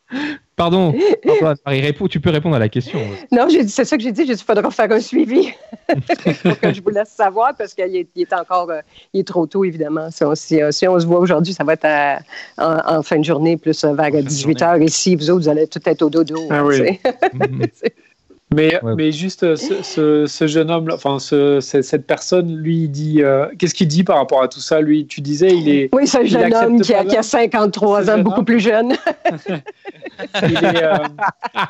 [0.55, 0.93] Pardon,
[1.27, 2.99] Antoine, Marie, réponds- tu peux répondre à la question.
[3.31, 4.25] Non, c'est ça que j'ai dit.
[4.27, 5.51] J'ai dit, il faudra faire un suivi
[6.43, 8.81] pour que je vous laisse savoir parce qu'il est, encore, euh,
[9.13, 10.11] il est trop tôt, évidemment.
[10.11, 12.19] Si on, si, si on se voit aujourd'hui, ça va être à-
[12.57, 14.83] en, en fin de journée, plus vers de 18 h.
[14.83, 16.35] Ici, vous autres, vous allez tout être au dodo.
[16.51, 16.99] Ah hein, oui.
[18.53, 18.95] Mais, Ouais.
[18.95, 22.89] mais juste euh, ce, ce- ce jeune homme, enfin ce- ce- cette personne, lui, il
[22.89, 24.81] dit, euh, qu'est-ce qu'il dit par rapport à tout ça?
[24.81, 27.23] Lui, tu disais, il est, Oui, Il jeune homme qui a, qui a là?
[27.23, 28.45] 53 Ce ans, beaucoup homme?
[28.45, 28.91] plus jeune.
[30.49, 30.97] il est, euh,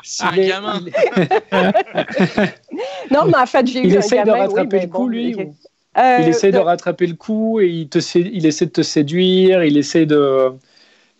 [0.02, 0.80] C'est un il est- gamin.
[0.80, 0.88] il
[1.52, 4.82] est- Non, mais en fait, j'ai Il eu un essaie de gamin, oui, rattraper mais
[4.86, 5.54] le coup, lui, ou-
[5.98, 8.70] Euh, il essaie de de- rattraper le coup et il, te sé- il essaie de
[8.70, 10.48] te séduire, il essaie de...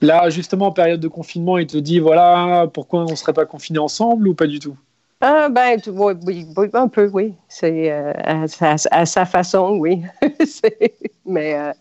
[0.01, 3.47] Là, justement, en période de confinement, il te dit, voilà, pourquoi on ne serait pas
[3.47, 4.77] confinés ensemble ou pas du tout?
[5.23, 7.35] Ah, ben, tu- oui, oui, oui, un peu, oui.
[7.49, 10.03] C'est euh, à, sa- à sa façon, oui.
[11.25, 11.55] Mais.
[11.55, 11.73] euh,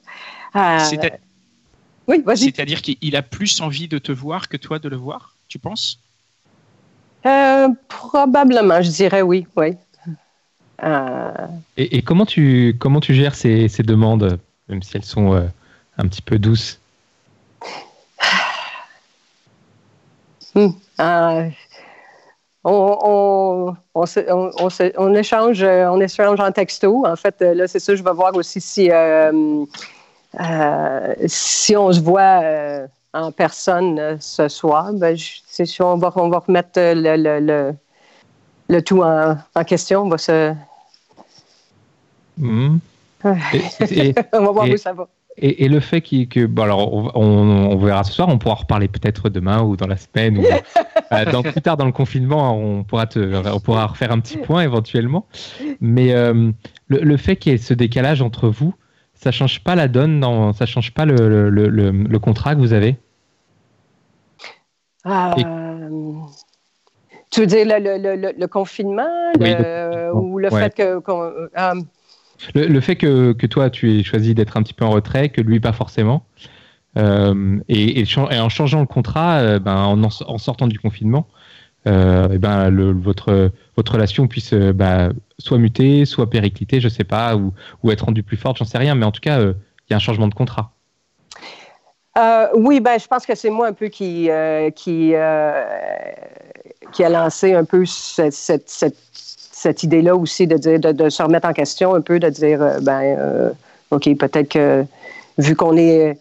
[0.53, 1.17] ah, C'est-à-
[2.07, 2.37] oui, vas-y.
[2.37, 5.99] C'est-à-dire qu'il a plus envie de te voir que toi de le voir, tu penses?
[7.25, 9.75] Euh, probablement, je dirais oui, oui.
[10.83, 15.33] Euh, Et, et comment, tu, comment tu gères ces, ces demandes, même si elles sont
[15.33, 15.47] euh,
[15.97, 16.79] un petit peu douces?
[20.55, 21.49] Hum, euh,
[22.63, 27.05] on, on, échange, on échange en texto.
[27.05, 29.65] En fait, euh, là, c'est ça, je vais voir aussi si, euh,
[30.39, 34.93] euh, si on se voit euh, en personne ce soir.
[34.93, 37.73] Ben, c'est sûr, on va, on va remettre le, le, le,
[38.69, 40.01] le tout en, en question.
[40.03, 40.53] On va, se.
[43.53, 45.07] Et- et- on va voir Et- où ça va.
[45.37, 48.37] Et, et le fait qu'il- que, bon alors on, on- on verra ce soir, on
[48.37, 50.43] pourra en reparler peut-être demain ou dans la semaine ou
[51.13, 54.37] euh, dans, plus tard dans le confinement, on pourra te, on pourra refaire un petit
[54.45, 55.25] point éventuellement.
[55.79, 56.51] Mais euh,
[56.87, 58.73] le, le fait qu'il y ait ce décalage entre vous,
[59.13, 62.97] ça change pas la donne, dans, ça change pas le, contrat que vous avez?
[65.05, 66.19] Euh,
[67.31, 69.07] tu veux dire le, confinement
[69.39, 69.53] Oui,
[70.13, 70.69] ou le Ouais.
[70.69, 71.01] fait que.
[72.55, 75.41] Le, fait que, que toi tu aies choisi d'être un petit peu en retrait, que
[75.41, 76.25] lui pas forcément,
[76.97, 81.27] euh, et, en changeant le contrat, euh, ben, en, sortant du confinement,
[81.87, 87.35] euh, et ben, votre, votre relation puisse bah, soit muter, soit péricliter, je sais pas,
[87.35, 87.53] ou,
[87.91, 89.55] être rendue plus forte, j'en sais rien, mais en tout cas, il
[89.89, 90.71] y a un changement de contrat.
[92.55, 94.29] Oui, ben, je pense que c'est moi un peu qui,
[94.75, 95.13] qui,
[96.91, 98.95] qui a lancé un peu cette,
[99.61, 102.63] cette idée-là aussi de, dire, de, de se remettre en question un peu, de dire,
[102.63, 103.51] euh, ben, euh,
[103.91, 104.83] OK, peut-être que
[105.37, 106.17] vu qu'on est,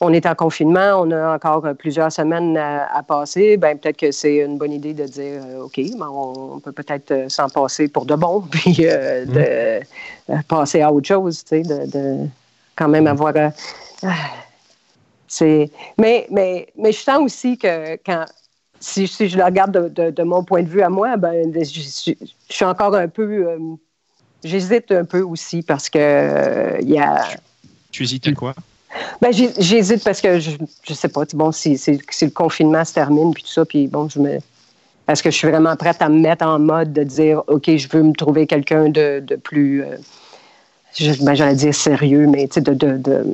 [0.00, 4.10] on est en confinement, on a encore plusieurs semaines à, à passer, ben, peut-être que
[4.10, 7.88] c'est une bonne idée de dire, euh, OK, ben, on, on peut peut-être s'en passer
[7.88, 12.26] pour de bon, puis euh, de passer à autre chose, tu sais, de, de
[12.74, 13.34] quand même avoir.
[13.36, 13.50] euh,
[15.26, 18.24] c'est, mais, mais, mais je sens aussi que quand,
[18.80, 21.52] si, si je le regarde de, de- de mon point de vue à moi, ben,
[21.54, 22.12] je, je-
[22.48, 23.22] je suis encore un peu.
[23.46, 23.58] euh,
[24.44, 27.22] j'hésite un peu aussi parce que euh, il y a.
[27.90, 28.54] Tu hésites à quoi?
[29.20, 32.84] Ben, j'hé- j'hésite parce que je, je sais pas, bon, si, si- si le confinement
[32.84, 34.38] se termine, puis tout ça, puis bon, je me.
[35.06, 37.88] Parce que je suis vraiment prête à me mettre en mode de dire, OK, je
[37.88, 39.82] veux me trouver quelqu'un de, de plus.
[39.82, 39.96] euh,
[40.94, 43.24] je- ben, j'allais dire sérieux, mais tu sais, de, de, de,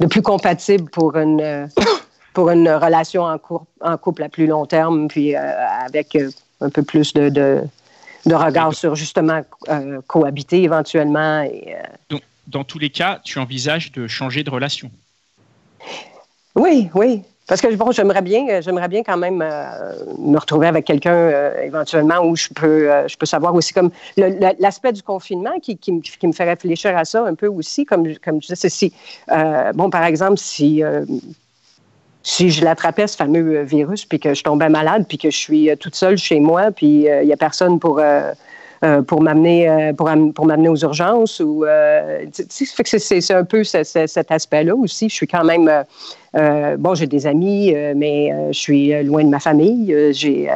[0.00, 1.66] de plus compatible pour une, euh,
[2.32, 5.40] pour une relation en, cour- en couple à plus long terme, puis euh,
[5.84, 7.62] avec euh, un peu plus de, de,
[8.26, 11.42] de regard sur justement euh, cohabiter éventuellement.
[11.42, 11.74] Et,
[12.10, 12.16] euh,
[12.46, 14.90] Dans tous les cas, tu envisages de changer de relation?
[16.54, 17.22] oui, oui.
[17.48, 22.36] Parce que bon, j'aimerais bien, j'aimerais bien quand même me retrouver avec quelqu'un éventuellement où
[22.36, 26.44] je peux, je peux savoir aussi comme l'aspect du confinement qui, qui, qui, me fait
[26.44, 28.92] réfléchir à ça un peu aussi, comme, comme je disais, si,
[29.74, 30.82] bon, par exemple, si
[32.22, 35.36] si je l'attrapais, ce fameux euh, virus, puis que je tombais malade, puis que je
[35.36, 38.00] suis euh, toute seule chez moi, puis euh, il n'y a personne pour,
[39.06, 41.64] pour m'amener pour, pour m'amener aux urgences, ou
[42.32, 45.08] c'est un peu cet aspect-là aussi.
[45.08, 45.70] Je suis quand même
[46.78, 49.94] bon, j'ai des amis, mais je suis loin de ma famille.
[50.12, 50.48] j'ai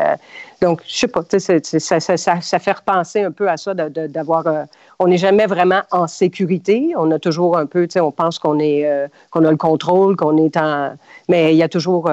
[0.62, 4.46] donc, je sais pas, ça, ça, ça, ça, fait repenser un peu à ça d'avoir.
[4.46, 4.64] Euh,
[4.98, 6.94] on n'est jamais vraiment en sécurité.
[6.96, 10.36] On a toujours un peu, on pense qu'on est, euh, qu'on a le contrôle, qu'on
[10.38, 10.94] est en.
[11.28, 12.10] Mais il y a toujours.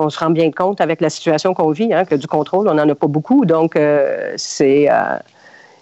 [0.00, 2.68] Euh, on se rend bien compte avec la situation qu'on vit, hein, que du contrôle,
[2.68, 3.44] on n'en a pas beaucoup.
[3.44, 3.78] Donc,
[4.36, 4.88] c'est.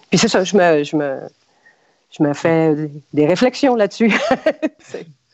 [0.09, 1.19] Puis c'est ça, je me, je me,
[2.11, 4.13] je me fais des réflexions là-dessus.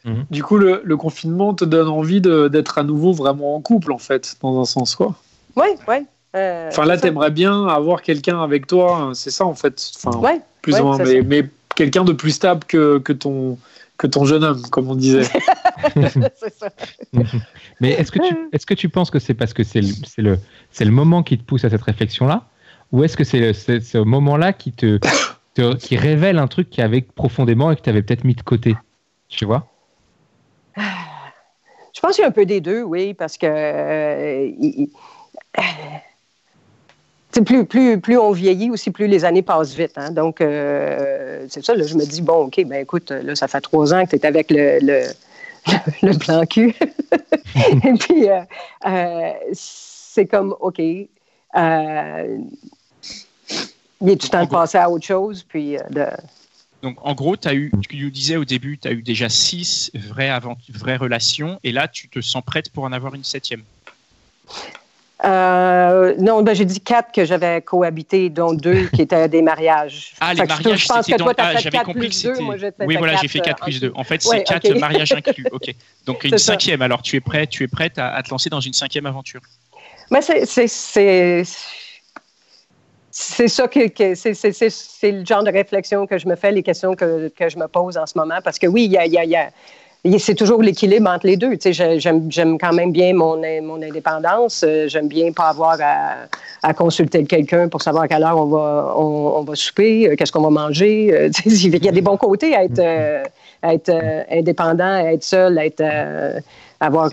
[0.06, 0.26] Mhm.
[0.30, 3.98] Du coup, le, le, confinement te donne envie d'être à nouveau vraiment en couple, en
[3.98, 5.16] fait, dans un sens, quoi.
[5.58, 6.06] Oui, oui.
[6.36, 9.82] Euh, enfin, là, t'aimerais bien avoir quelqu'un avec toi, hein, c'est ça en fait.
[9.96, 13.58] Enfin, plus ou moins, mais, quelqu'un de plus stable que, que, ton,
[13.98, 15.24] que ton jeune homme, comme on disait.
[16.52, 16.70] ça.
[17.80, 20.38] mais est-ce que, tu, est que tu penses que c'est parce que c'est le, le,
[20.80, 22.46] le moment qui te pousse à cette réflexion-là?
[22.92, 25.00] Ou est-ce que c'est ce moment-là qui te,
[25.76, 28.76] qui révèle un truc qui avait profondément et que tu avais peut-être mis de côté?
[29.30, 29.68] Tu vois?
[30.78, 33.48] Je pense qu'il y a un peu des deux, oui, parce que.
[33.48, 34.52] Euh,
[37.42, 39.94] plus, plus, plus on vieillit aussi, plus les années passent vite.
[39.98, 40.12] Hein.
[40.12, 43.62] Donc, euh, c'est ça, là, je me dis, bon, OK, ben écoute, là, ça fait
[43.62, 45.04] trois ans que tu es avec le, le,
[46.08, 46.76] le, plan cul.
[47.56, 48.42] Et puis, euh,
[48.86, 51.10] euh, c'est comme, OK, il
[54.06, 56.06] est tout temps de passer à autre chose, puis de...
[56.84, 59.92] Donc, en gros, as eu, tu nous disais au début, tu as eu déjà six
[59.96, 60.32] vraies,
[60.70, 63.64] vraies relations, et là, tu te sens prête pour en avoir une septième.
[65.26, 70.14] Euh, non, ben, j'ai dit quatre que j'avais cohabité, dont deux qui étaient des mariages.
[70.20, 72.86] Ah, les mariages, je pense que toi, ah, j'avais compris que c'était.
[72.86, 73.92] Oui, voilà, j'ai fait 4 plus 2.
[73.96, 75.46] En fait, c'est 4 mariages inclus.
[75.52, 75.74] OK.
[76.06, 76.82] Donc, une cinquième.
[76.82, 79.42] Alors, tu es, prêt, tu es prête à, te lancer dans une cinquième aventure?
[80.12, 80.46] Mais c'est.
[83.20, 87.30] C'est ça que, c'est le genre de réflexion que je me fais, les questions que,
[87.30, 88.40] que, je me pose en ce moment.
[88.44, 89.50] Parce que oui, il y a, y a
[90.20, 91.58] c'est toujours l'équilibre entre les deux.
[91.60, 94.64] J'aime quand même bien mon, mon indépendance.
[94.66, 95.78] Euh, j'aime bien pas avoir
[96.62, 100.32] à, consulter quelqu'un pour savoir à quelle heure on va, on, va souper, euh, qu'est-ce
[100.32, 101.14] qu'on va manger.
[101.14, 102.82] Euh, il y a des bons côtés à être,
[103.64, 105.84] être indépendant, à être seul, à être,
[106.80, 107.10] avoir.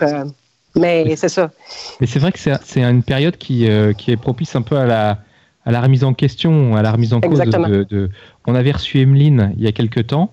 [0.74, 1.50] mais c'est ça.
[2.00, 5.18] Mais c'est vrai que c'est une période qui, qui est propice un peu à la,
[5.64, 7.38] à la remise en question, à la remise en cause.
[7.38, 8.11] De,
[8.46, 10.33] on avait reçu Emeline il y a quelques temps.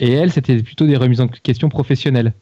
[0.00, 2.32] Et elle, c'était plutôt des remises en question professionnelles.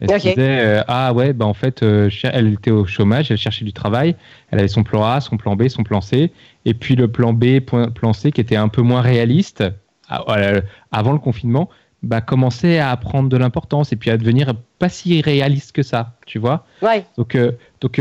[0.00, 3.66] Elle disait euh, ah ouais bah en fait euh, elle était au chômage, elle cherchait
[3.66, 4.16] du travail,
[4.50, 6.32] elle avait son plan A, son plan B, son plan C,
[6.64, 9.62] et puis le plan B, plan C qui était un peu moins réaliste
[10.10, 11.68] euh, avant le confinement,
[12.02, 16.16] bah commençait à prendre de l'importance et puis à devenir pas si réaliste que ça,
[16.24, 16.64] tu vois.
[16.80, 17.04] Ouais.
[17.18, 17.36] Donc
[17.82, 18.00] donc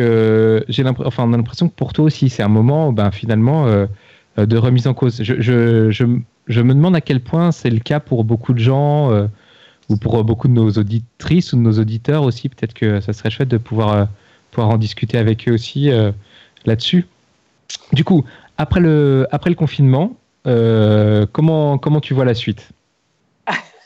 [0.69, 3.65] j'ai enfin on a l'impression que pour toi aussi c'est un moment ben finalement
[4.37, 5.21] de remise en cause.
[5.21, 6.05] Je, je, je
[6.49, 9.27] je me demande à quel point c'est le cas pour beaucoup de gens euh,
[9.87, 12.49] ou pour beaucoup de nos auditrices ou de nos auditeurs aussi.
[12.49, 14.05] Peut-être que ça serait chouette de pouvoir, euh,
[14.51, 16.11] pouvoir en discuter avec eux aussi euh,
[16.65, 17.05] là-dessus.
[17.93, 18.25] Du coup,
[18.57, 22.69] après le, après le confinement, comment, comment tu vois la suite?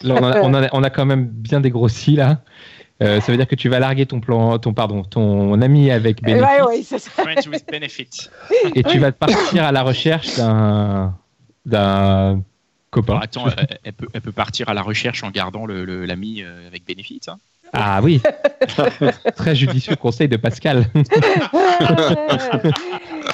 [0.05, 2.41] On, a, quand même bien dégrossi là.
[2.99, 6.47] ça veut dire que tu vas larguer ton plan, ton pardon, ton ami avec bénéfice.
[6.69, 7.23] oui, c'est ça.
[8.75, 11.13] Et tu vas partir à la recherche d'un
[11.65, 12.43] d'un
[13.21, 13.45] attends,
[13.83, 17.27] elle, peut, elle, peut, partir à la recherche en gardant l'ami le, euh, avec bénéfice.
[17.27, 17.37] Hein.
[17.75, 18.21] Ah oui,
[19.35, 20.85] très judicieux conseil de Pascal.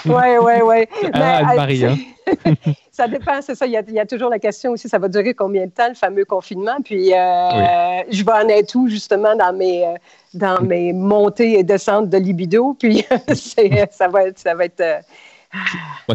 [0.05, 0.87] ouais, ouais, ouais.
[1.11, 1.97] Ah, Marie, hein.
[2.89, 3.65] ça dépend, c'est ça.
[3.65, 6.23] Il y, a, toujours la question aussi, ça va durer combien de temps le fameux
[6.23, 6.77] confinement?
[6.83, 9.95] Puis euh, je vais en être où justement dans mes, euh,
[10.33, 12.77] dans mes montées et descentes de libido?
[12.79, 15.03] Puis ça va être, ça va être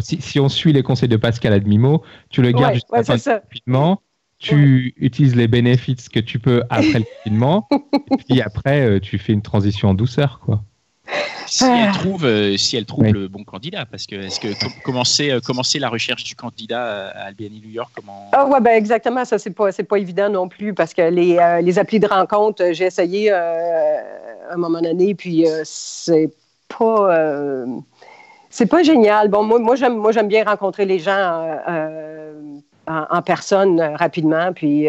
[0.01, 4.01] si, on suit les conseils de Pascal Admimo, tu le gardes jusqu'à la fin confinement,
[4.37, 7.67] tu utilises les bénéfices que tu peux après le confinement,
[8.11, 10.63] et puis après, euh, tu fais une transition en douceur, quoi.
[11.47, 14.47] Si elle trouve, euh, si elle trouve le bon candidat, parce que est-ce que
[14.83, 18.71] commencer, euh, commencer la recherche du candidat à Albany New York, comment Ah ouais, ben
[18.71, 22.07] exactement, ça c'est pas c'est pas évident non plus parce que les, les applis de
[22.07, 24.01] rencontre, j'ai essayé à
[24.51, 26.33] un moment donné, puis c'est
[26.67, 27.65] pas
[28.55, 29.27] c'est pas génial.
[29.27, 32.31] Bon, moi, moi j'aime, moi, j'aime bien rencontrer les gens euh, euh,
[32.87, 34.53] en, personne euh, rapidement.
[34.53, 34.87] Puis,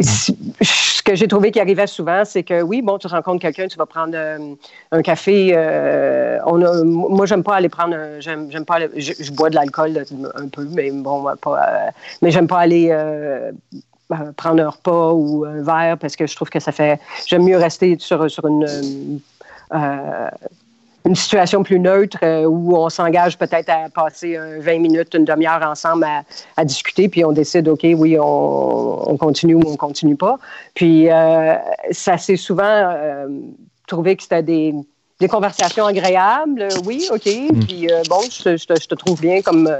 [0.00, 3.76] ce que j'ai trouvé qui arrivait souvent, c'est que oui, bon, tu rencontres quelqu'un, tu
[3.76, 4.16] vas prendre
[4.92, 5.54] un café.
[6.46, 7.94] On a, moi, j'aime pas aller prendre.
[8.20, 8.78] J'aime, j'aime pas.
[8.96, 10.02] Je, bois de l'alcool
[10.36, 11.90] un peu, mais bon, pas.
[12.22, 12.96] Mais j'aime pas aller
[14.38, 16.98] prendre un repas ou un verre parce que je trouve que ça fait.
[17.26, 19.20] J'aime mieux rester sur, sur une
[21.06, 25.62] une situation plus neutre euh, où on s'engage peut-être à passer 20 minutes, une demi-heure
[25.62, 26.04] ensemble
[26.56, 30.38] à, discuter, puis on décide, OK, oui, on, continue ou on continue pas.
[30.74, 31.54] Puis euh,
[31.92, 33.28] ça s'est souvent euh,
[33.86, 34.74] trouvé que c'était des,
[35.30, 37.26] conversations agréables, oui, OK.
[37.26, 37.60] Mm.
[37.60, 39.70] Puis bon, je, te, trouve bien comme,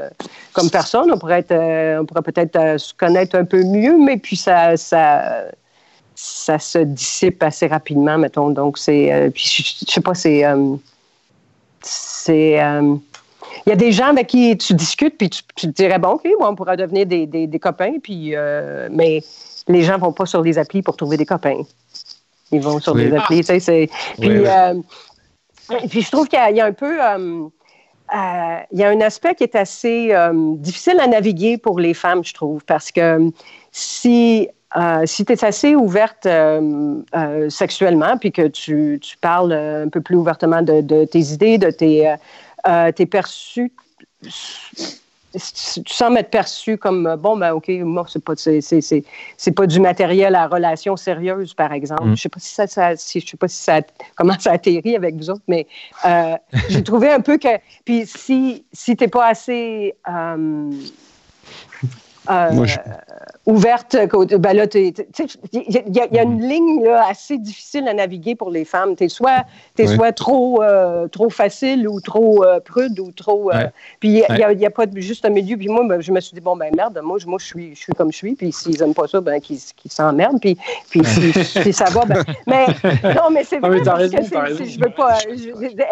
[0.52, 1.10] comme personne.
[1.12, 5.44] On pourrait, être, on pourrait peut-être se connaître un peu mieux, mais puis ça, ça,
[6.14, 8.50] ça se dissipe assez rapidement, mettons.
[8.50, 9.30] Donc, c'est.
[9.34, 10.44] puis je, je sais pas, c'est
[11.86, 12.62] c'est.
[12.62, 12.96] Euh,
[13.64, 16.28] il y a des gens avec qui tu discutes, puis tu, te dirais, bon, OK,
[16.40, 19.22] on pourra devenir des, copains, puis, euh, mais
[19.66, 21.62] les gens ne vont pas sur les applis pour trouver des copains.
[22.52, 23.88] Ils vont sur des applis, tu sais.
[24.22, 24.74] Euh,
[25.88, 26.98] puis, je trouve qu'il y, a un peu.
[28.12, 30.12] il y a un aspect qui est assez
[30.58, 33.30] difficile à naviguer pour les femmes, je trouve, parce que
[33.72, 39.88] si euh, si tu es assez ouverte euh, euh, sexuellement, puis que tu, parles un
[39.88, 42.14] peu plus ouvertement de, tes idées, de tes,
[42.94, 43.72] tes perçus,
[44.22, 50.34] tu sens être perçu comme bon ben ok moi c'est pas c'est, pas du matériel
[50.34, 52.16] à relation sérieuse par exemple mm.
[52.16, 53.82] je sais pas si ça, je sais pas si ça
[54.14, 55.66] comment ça atterrit avec vous autres mais
[56.70, 57.48] j'ai trouvé un peu que
[57.84, 59.94] puis si si t'es pas assez
[62.30, 62.66] euh,
[63.46, 63.96] ouverte.
[64.38, 64.94] Ben là, il
[65.52, 68.96] y, a une ligne là, assez difficile à naviguer pour les femmes.
[68.96, 69.44] Tu es soit,
[69.78, 73.50] es soit trop, euh, trop facile ou trop euh, prude ou trop.
[74.00, 75.56] Puis il n'y a, pas juste un milieu.
[75.56, 77.80] Puis moi, ben, je me suis dit, bon, ben merde, moi, moi je, suis, je
[77.80, 78.34] suis comme je suis.
[78.34, 80.40] Puis s'ils n'aiment pas ça, ben qu'ils s'emmerdent.
[80.40, 80.56] Puis,
[80.90, 82.24] puis si, ça va, ben.
[82.46, 82.66] Mais
[83.14, 83.80] non, mais c'est vrai.
[83.84, 85.18] parce que je veux pas.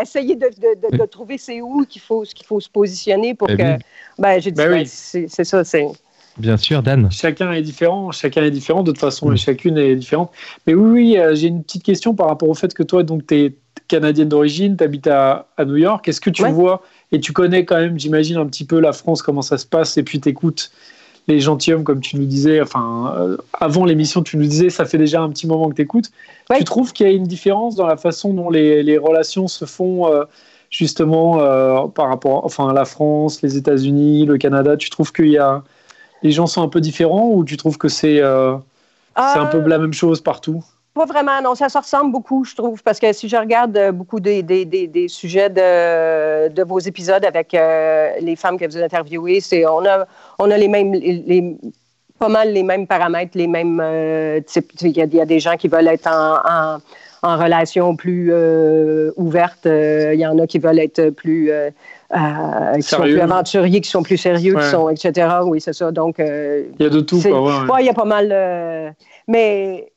[0.00, 3.78] essayer de, de, de, trouver c'est où qu'il faut, qu'il faut se positionner pour ben
[3.78, 3.84] que.
[4.18, 5.86] Ben, j'ai dit, ben ben, c'est ça, c'est.
[6.38, 7.08] Bien sûr, Dan.
[7.12, 10.32] Chacun est différent, chacun est différent, de toute façon, chacune est différente.
[10.66, 13.26] Mais oui, oui, euh, j'ai une petite question par rapport au fait que toi, donc,
[13.26, 13.54] tu es
[13.86, 16.08] canadienne d'origine, tu habites à, New York.
[16.08, 19.22] Est-ce que tu vois, et tu connais quand même, j'imagine, un petit peu la France,
[19.22, 20.72] comment ça se passe, et puis tu écoutes
[21.28, 24.98] les gentilshommes, comme tu nous disais, enfin, euh, avant l'émission, tu nous disais, ça fait
[24.98, 26.10] déjà un petit moment que tu écoutes.
[26.54, 30.12] Tu trouves qu'il y a une différence dans la façon dont les, relations se font
[30.12, 30.24] euh,
[30.68, 31.38] justement
[31.88, 34.76] par rapport enfin, à la France, les États-Unis, le Canada?
[34.76, 35.62] Tu trouves qu'il y a
[36.24, 38.56] les gens sont un peu différents ou tu trouves que c'est euh,
[39.14, 40.64] un peu la même chose partout?
[40.94, 41.54] Pas vraiment, non.
[41.54, 44.64] Ça se ressemble beaucoup, je trouve, parce que si je regarde euh, beaucoup des, des,
[44.64, 49.84] des, sujets de, de, vos épisodes avec euh, les femmes que vous interviewez, c'est on
[49.84, 50.06] a,
[50.38, 51.56] on a les mêmes, les,
[52.18, 53.82] pas mal les mêmes paramètres, les mêmes
[54.46, 54.72] types.
[54.80, 56.78] Il y, a des gens qui veulent être en,
[57.22, 58.32] en, relation plus
[59.16, 59.66] ouverte.
[59.66, 61.50] Il y en a qui veulent être plus
[62.12, 65.28] euh, qui sont plus aventuriers, qui sont plus sérieux, qui sont, etc.
[65.44, 65.90] Oui, c'est ça.
[65.90, 67.64] Donc, euh, il y a de tout, quoi.
[67.64, 68.28] Ouais, il y a pas mal.
[68.30, 68.90] Euh,
[69.26, 69.90] mais,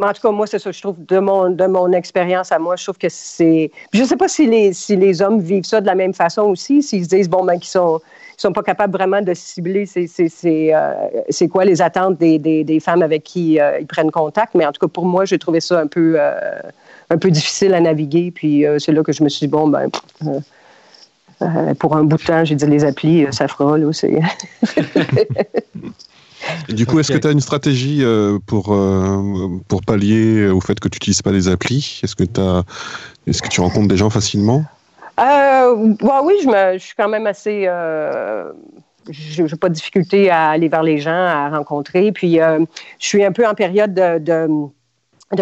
[0.00, 0.70] en tout cas, moi, c'est ça.
[0.70, 3.70] Je trouve, de mon, de mon expérience à moi, je trouve que c'est.
[3.92, 6.42] Je ne sais pas si les, si les hommes vivent ça de la même façon
[6.42, 8.00] aussi, s'ils se disent, bon, ben, qu'ils sont
[8.40, 13.24] sont pas capables vraiment de cibler c'est quoi les attentes des, des, des femmes avec
[13.24, 14.54] qui ils prennent contact.
[14.54, 17.80] Mais en tout cas, pour moi, j'ai trouvé ça un peu, un peu difficile à
[17.80, 18.30] naviguer.
[18.30, 19.90] Puis c'est là que je me suis dit, bon, ben,
[21.42, 23.78] euh, pour un bout de temps, j'ai dit les applis, euh, ça fera.
[23.78, 23.88] Là,
[26.68, 28.76] du coup, est-ce que tu as une stratégie euh, pour,
[29.68, 32.00] pour pallier au fait que tu n'utilises pas les applis?
[32.02, 34.64] Est-ce que, est que tu rencontres des gens facilement?
[35.18, 37.64] Oui, je, je, suis quand même assez.
[39.10, 42.12] je n'ai pas de difficulté à aller vers les gens, à rencontrer.
[42.12, 42.66] Puis, je
[42.98, 44.48] suis un peu en période de de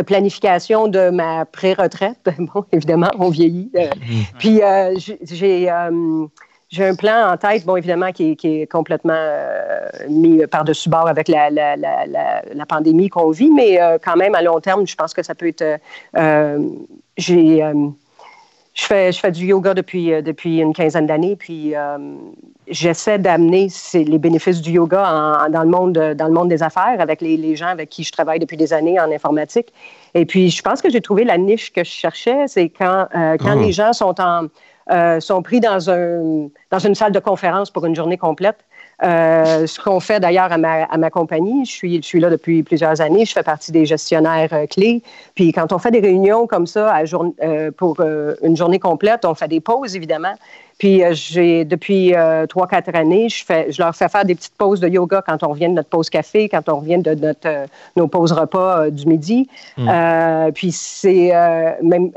[0.02, 2.28] planification de ma pré-retraite.
[2.38, 3.70] Bon, évidemment, on vieillit.
[3.76, 4.38] Euh, mm-hmm.
[4.38, 6.26] Puis euh, j'ai euh,
[6.68, 9.14] j'ai un plan en tête, bon, évidemment, qui, est complètement
[10.08, 14.42] mis par-dessus bord avec la, la, la, la pandémie qu'on vit, mais quand même, à
[14.42, 15.78] long terme, je pense que ça peut être...
[17.16, 17.62] j'ai
[18.76, 21.96] je fais, je fais du yoga depuis, euh, depuis une quinzaine d'années, puis euh,
[22.68, 27.22] j'essaie d'amener les bénéfices du yoga dans, le monde, dans le monde des affaires avec
[27.22, 29.72] les, les, gens avec qui je travaille depuis des années en informatique.
[30.12, 33.38] Et puis, je pense que j'ai trouvé la niche que je cherchais, c'est quand, euh,
[33.38, 33.64] quand ah.
[33.64, 34.48] les gens sont, en,
[35.20, 38.58] sont pris dans, un, dans une salle de conférence pour une journée complète.
[39.02, 43.32] Euh, ce qu'on fait d'ailleurs à ma, compagnie, je suis, là depuis plusieurs années, je
[43.32, 45.02] fais partie des gestionnaires euh, clés.
[45.34, 46.94] Puis quand on fait des réunions comme ça
[47.42, 48.00] euh, pour
[48.42, 50.34] une journée complète, on fait des pauses évidemment.
[50.78, 54.34] Puis euh, j'ai depuis euh, trois, quatre années, je, fais, je leur fais faire des
[54.34, 57.14] petites pauses de yoga quand on revient de notre pause café, quand on revient de
[57.14, 57.66] notre, euh,
[57.96, 59.48] nos pauses repas du midi.
[59.78, 60.52] Mm.
[60.54, 61.32] puis c'est
[61.82, 62.10] même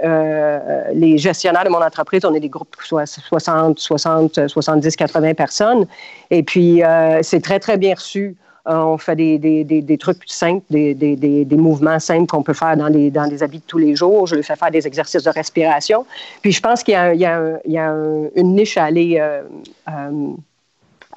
[0.94, 5.86] les gestionnaires de mon entreprise, on est des groupes 60, 60, 70, 80 personnes.
[6.30, 6.82] Et puis
[7.22, 8.36] c'est très, très bien reçu.
[8.70, 13.10] On fait des, des, des, trucs simples, des, mouvements simples qu'on peut faire dans des,
[13.10, 14.28] dans habits de tous les jours.
[14.28, 16.06] Je leur fais faire des exercices de respiration.
[16.42, 17.94] Puis je pense qu'il y a, il y a, il y a
[18.36, 19.20] une niche à aller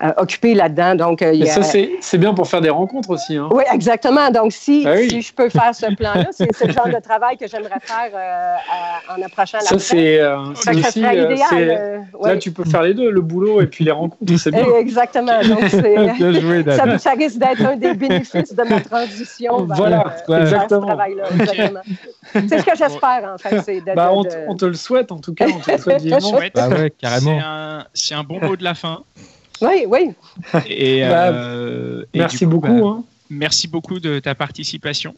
[0.00, 0.94] euh, occupé là-dedans.
[0.94, 3.36] Donc, euh, ça, c'est bien pour faire des rencontres aussi.
[3.36, 3.50] Hein.
[3.52, 4.30] Oui, exactement.
[4.30, 7.46] Donc, si, ah si je peux faire ce plan-là, c'est le genre de travail que
[7.46, 10.22] j'aimerais faire euh, en approchant la Ça, c'est
[10.70, 10.98] aussi.
[11.00, 12.06] idéal.
[12.24, 14.64] Là, tu peux faire les deux, le boulot et puis les rencontres, c'est bien.
[14.78, 15.42] Exactement.
[15.42, 20.80] Donc, ça, ça, risque d'être un des bénéfices de ma transition vers, voilà, exactement.
[20.80, 21.24] ce travail-là.
[22.32, 23.82] c'est ce que j'espère, en fait.
[23.94, 25.48] Bah, on, on, te le souhaite, en tout cas.
[25.54, 26.40] On te le souhaite vivement.
[26.54, 27.38] Bah ouais, carrément.
[27.92, 29.02] C'est un, un bon mot de la fin.
[29.62, 30.10] Oui, oui.
[30.68, 32.66] Et, bah, euh, merci beaucoup.
[32.66, 33.04] Bah, hein.
[33.30, 35.14] Merci beaucoup de ta participation.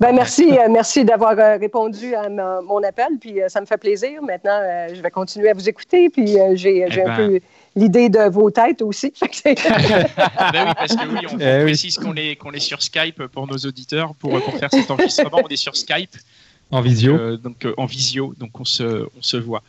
[0.00, 4.20] Ben merci, euh, merci d'avoir euh, répondu à mon appel, puis ça me fait plaisir.
[4.22, 4.60] Maintenant,
[4.92, 7.16] je vais continuer à vous écouter, puis j'ai eh un ben.
[7.16, 7.40] peu
[7.76, 9.12] l'idée de vos têtes aussi.
[9.44, 13.46] ben oui, parce que oui, on, eh précise qu'on est, qu'on est sur Skype pour
[13.46, 16.16] nos auditeurs, pour, pour faire cet enregistrement, on est sur Skype.
[16.72, 17.16] En visio.
[17.16, 19.62] Euh, donc euh, en visio, donc on se, on se voit.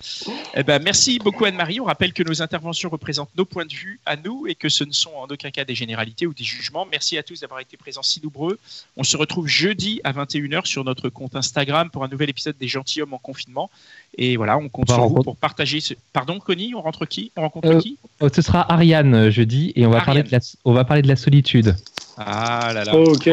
[0.55, 1.79] Eh ben, merci beaucoup Anne-Marie.
[1.79, 4.83] On rappelle que nos interventions représentent nos points de vue à nous et que ce
[4.83, 6.87] ne sont en aucun cas des généralités ou des jugements.
[6.91, 8.59] Merci à tous d'avoir été présents si nombreux.
[8.97, 12.67] On se retrouve jeudi à 21h sur notre compte Instagram pour un nouvel épisode des
[12.67, 13.71] gentilshommes en confinement.
[14.17, 15.79] Et voilà, on compte sur vous pour partager.
[15.79, 15.93] Ce...
[16.13, 17.31] Pardon, Connie, on rentre qui?
[17.35, 17.97] On rencontre euh, qui?
[18.31, 21.15] Ce sera Ariane jeudi et on va parler de la, on va parler de la
[21.15, 21.75] solitude.
[22.17, 22.95] Ah là là.
[22.95, 23.29] Ok.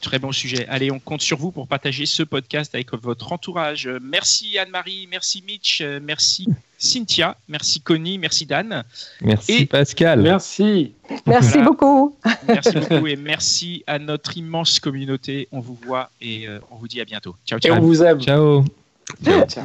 [0.00, 0.66] Très bon sujet.
[0.68, 3.88] Allez, on compte sur vous pour partager ce podcast avec votre entourage.
[4.02, 6.46] Merci Anne-Marie, merci Mitch, merci
[6.78, 8.84] Cynthia, merci Connie, merci Dan.
[9.20, 10.20] Merci Pascal.
[10.20, 10.92] Merci.
[11.26, 12.16] Merci beaucoup.
[12.46, 15.48] Merci beaucoup et merci à notre immense communauté.
[15.52, 17.34] On vous voit et euh, on vous dit à bientôt.
[17.46, 17.74] Ciao, ciao.
[17.74, 18.20] Et on vous aime.
[18.20, 18.64] Ciao.
[19.48, 19.64] ciao.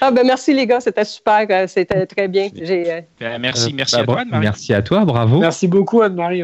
[0.00, 2.48] Ah ben merci les gars, c'était super, euh, c'était très bien.
[2.60, 4.44] Euh, ben, merci, merci à toi Anne-Marie.
[4.44, 5.38] Merci à toi, bravo.
[5.38, 6.42] Merci beaucoup Anne-Marie.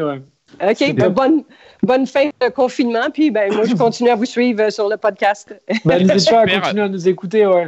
[0.61, 1.43] OK, ben, bonne,
[1.83, 3.09] bonne fin de confinement.
[3.13, 5.53] Puis ben, moi, je continue à vous suivre sur le podcast.
[5.85, 7.45] Ben, N'hésitez pas à continuer à nous écouter.
[7.45, 7.67] Ouais.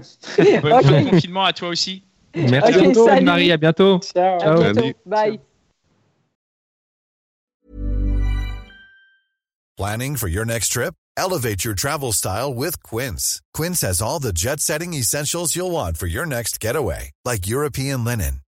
[0.61, 2.03] Bon, confinement à toi aussi.
[2.35, 3.51] Merci okay, beaucoup, Anne-Marie.
[3.51, 3.99] À bientôt.
[3.99, 4.39] Ciao.
[4.39, 4.61] Ciao.
[4.61, 4.97] À bientôt.
[5.05, 5.39] Bye.
[9.77, 10.93] Planning for your next trip?
[11.15, 13.41] Elevate your travel style with Quince.
[13.53, 18.03] Quince has all the jet setting essentials you'll want for your next getaway, like European
[18.03, 18.41] linen